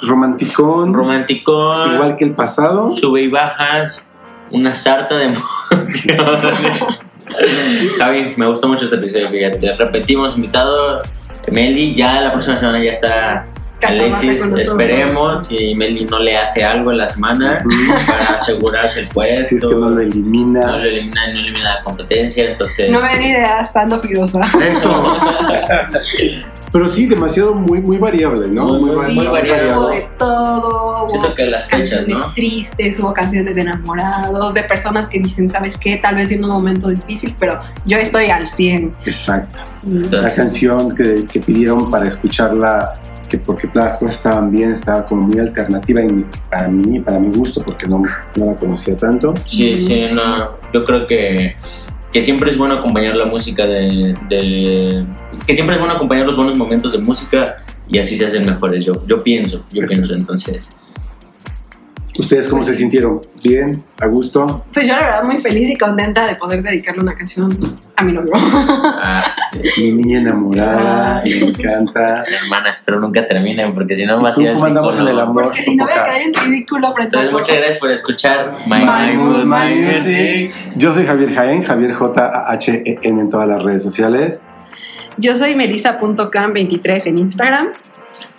Romanticón. 0.00 0.92
Romanticón. 0.92 1.94
Igual 1.94 2.16
que 2.16 2.24
el 2.24 2.34
pasado. 2.34 2.90
Sube 2.94 3.22
y 3.22 3.28
bajas. 3.28 4.10
Una 4.50 4.74
sarta 4.74 5.16
de 5.16 5.24
emociones. 5.70 7.06
Javi, 7.98 8.34
me 8.36 8.46
gustó 8.46 8.68
mucho 8.68 8.84
este 8.84 8.96
episodio, 8.96 9.28
fíjate. 9.28 9.74
Repetimos, 9.76 10.36
invitado. 10.36 11.02
Meli, 11.50 11.94
ya 11.94 12.20
la 12.20 12.30
próxima 12.30 12.56
semana 12.56 12.82
ya 12.82 12.90
está 12.90 13.51
Alexis, 13.86 14.40
esperemos 14.40 15.46
si 15.46 15.74
Meli 15.74 16.04
no 16.04 16.18
le 16.18 16.36
hace 16.36 16.64
algo 16.64 16.90
en 16.92 16.98
la 16.98 17.08
semana 17.08 17.64
para 18.06 18.34
asegurarse 18.34 19.00
el 19.00 19.08
puesto. 19.08 19.48
Si 19.48 19.56
es 19.56 19.62
que 19.64 19.74
no 19.74 19.90
lo 19.90 20.00
elimina. 20.00 20.60
No 20.60 20.78
lo 20.78 20.84
elimina, 20.84 21.26
no 21.32 21.40
elimina 21.40 21.74
la 21.74 21.82
competencia, 21.82 22.50
entonces... 22.50 22.90
No 22.90 23.00
me 23.00 23.08
den 23.08 23.22
ideas 23.22 23.68
estando 23.68 24.00
pidosa. 24.00 24.42
Eso. 24.70 25.16
Pero 26.72 26.88
sí, 26.88 27.04
demasiado 27.04 27.54
muy, 27.54 27.82
muy 27.82 27.98
variable, 27.98 28.48
¿no? 28.48 28.64
Muy, 28.64 28.96
muy, 28.96 29.06
sí, 29.06 29.12
muy 29.12 29.26
variable. 29.26 29.74
Hubo 29.74 29.88
de 29.90 30.08
todo. 30.16 31.08
Siento 31.10 31.34
que 31.34 31.46
las 31.46 31.68
fechas, 31.68 32.08
¿no? 32.08 32.32
tristes, 32.34 32.98
hubo 32.98 33.12
canciones 33.12 33.56
de 33.56 33.60
enamorados, 33.60 34.54
de 34.54 34.62
personas 34.62 35.06
que 35.06 35.18
dicen, 35.18 35.50
¿sabes 35.50 35.76
qué? 35.76 35.98
Tal 35.98 36.14
vez 36.14 36.32
en 36.32 36.42
un 36.42 36.50
momento 36.50 36.88
difícil, 36.88 37.36
pero 37.38 37.60
yo 37.84 37.98
estoy 37.98 38.30
al 38.30 38.46
100. 38.46 38.94
Exacto. 39.04 39.60
La 40.10 40.34
canción 40.34 40.96
que, 40.96 41.26
que, 41.30 41.40
pidieron 41.40 41.90
para 41.90 42.08
escucharla 42.08 42.98
que 43.32 43.38
porque 43.38 43.66
todas 43.66 43.92
las 43.92 43.98
cosas 43.98 44.16
estaban 44.16 44.50
bien, 44.50 44.72
estaba 44.72 45.06
como 45.06 45.22
muy 45.26 45.38
alternativa 45.38 46.02
y 46.02 46.26
para 46.50 46.68
mí, 46.68 47.00
para 47.00 47.18
mi 47.18 47.34
gusto, 47.34 47.62
porque 47.64 47.86
no, 47.88 48.02
no 48.36 48.44
la 48.44 48.54
conocía 48.56 48.94
tanto. 48.94 49.32
Sí, 49.46 49.74
sí, 49.74 50.02
no. 50.14 50.50
Yo 50.70 50.84
creo 50.84 51.06
que, 51.06 51.56
que 52.12 52.22
siempre 52.22 52.50
es 52.50 52.58
bueno 52.58 52.74
acompañar 52.74 53.16
la 53.16 53.24
música 53.24 53.66
de, 53.66 54.12
de- 54.28 55.06
Que 55.46 55.54
siempre 55.54 55.76
es 55.76 55.80
bueno 55.80 55.94
acompañar 55.94 56.26
los 56.26 56.36
buenos 56.36 56.58
momentos 56.58 56.92
de 56.92 56.98
música 56.98 57.56
y 57.88 57.98
así 57.98 58.16
se 58.18 58.26
hacen 58.26 58.44
mejores. 58.44 58.84
Yo, 58.84 58.92
yo 59.06 59.18
pienso, 59.22 59.64
yo 59.72 59.80
Exacto. 59.80 59.86
pienso 59.94 60.14
entonces. 60.14 60.76
¿Ustedes 62.18 62.46
cómo 62.46 62.62
se 62.62 62.74
sintieron? 62.74 63.20
¿Bien? 63.42 63.82
¿A 64.00 64.06
gusto? 64.06 64.64
Pues 64.72 64.86
yo 64.86 64.94
la 64.94 65.02
verdad 65.02 65.24
muy 65.24 65.38
feliz 65.38 65.70
y 65.70 65.76
contenta 65.76 66.26
de 66.26 66.34
poder 66.34 66.62
dedicarle 66.62 67.02
una 67.02 67.14
canción 67.14 67.58
a 67.96 68.04
mi 68.04 68.12
novio. 68.12 68.32
Ah, 68.34 69.32
sí. 69.52 69.82
Mi 69.82 70.02
niña 70.02 70.18
enamorada, 70.18 71.22
me 71.24 71.38
encanta. 71.38 72.22
Hermana, 72.22 72.70
espero 72.70 73.00
nunca 73.00 73.26
terminen 73.26 73.72
porque 73.72 73.94
si 73.94 74.04
no 74.04 74.20
va 74.20 74.28
a 74.28 74.32
¿Tú 74.34 74.42
ser 74.42 74.52
cómo 74.52 74.66
andamos 74.66 74.98
en 74.98 75.08
el 75.08 75.18
amor? 75.18 75.44
Porque 75.44 75.62
si 75.62 75.74
no 75.74 75.84
voy 75.84 75.94
a 75.94 76.04
caer 76.04 76.22
en 76.26 76.34
ridículo 76.34 76.92
frente 76.92 77.16
a 77.16 77.20
Entonces, 77.20 77.32
muchas 77.32 77.56
gracias 77.56 77.78
por 77.78 77.90
escuchar 77.90 78.56
My, 78.66 78.80
My 78.80 79.16
Mood, 79.16 79.44
My 79.44 79.74
Music. 79.74 80.52
Yo 80.76 80.92
soy 80.92 81.06
Javier 81.06 81.32
Jaén, 81.32 81.62
Javier 81.62 81.92
J-H-E-N 81.92 83.20
en 83.20 83.28
todas 83.30 83.48
las 83.48 83.62
redes 83.62 83.82
sociales. 83.82 84.42
Yo 85.16 85.34
soy 85.34 85.54
melissa.cam23 85.54 87.06
en 87.06 87.18
Instagram. 87.18 87.68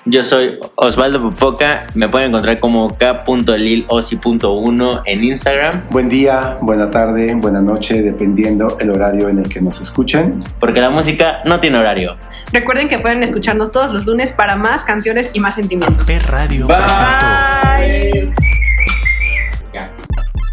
Yo 0.06 0.22
soy 0.22 0.60
Osvaldo 0.76 1.22
Popoca. 1.22 1.88
Me 1.94 2.10
pueden 2.10 2.28
encontrar 2.30 2.60
como 2.60 2.98
k.lilosi.1 2.98 5.02
en 5.06 5.24
Instagram. 5.24 5.84
Buen 5.92 6.10
día, 6.10 6.58
buena 6.60 6.92
tarde, 6.92 7.34
buena 7.36 7.62
noche, 7.62 8.02
dependiendo 8.02 8.78
el 8.80 8.90
horario 8.90 9.30
en 9.30 9.40
el 9.40 9.48
que 9.48 9.62
nos 9.62 9.80
escuchen. 9.80 10.44
Porque 10.60 10.82
la 10.82 10.90
música 10.90 11.40
no 11.46 11.62
tiene 11.62 11.78
horario. 11.78 12.18
Recuerden 12.52 12.90
que 12.90 13.00
pueden 13.00 13.24
escucharnos 13.24 13.72
todos 13.72 13.94
los 13.94 14.06
lunes 14.06 14.34
para 14.34 14.58
más 14.58 14.84
canciones 14.84 15.32
y 15.34 15.40
más 15.40 15.56
sentimientos. 15.56 16.02
Amper 16.02 16.30
Radio 16.30 16.68
Bye. 16.68 16.76
presentó 16.78 17.26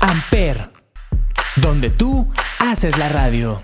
Amper, 0.01 0.71
donde 1.57 1.91
tú 1.91 2.29
haces 2.61 2.97
la 2.99 3.09
radio. 3.09 3.61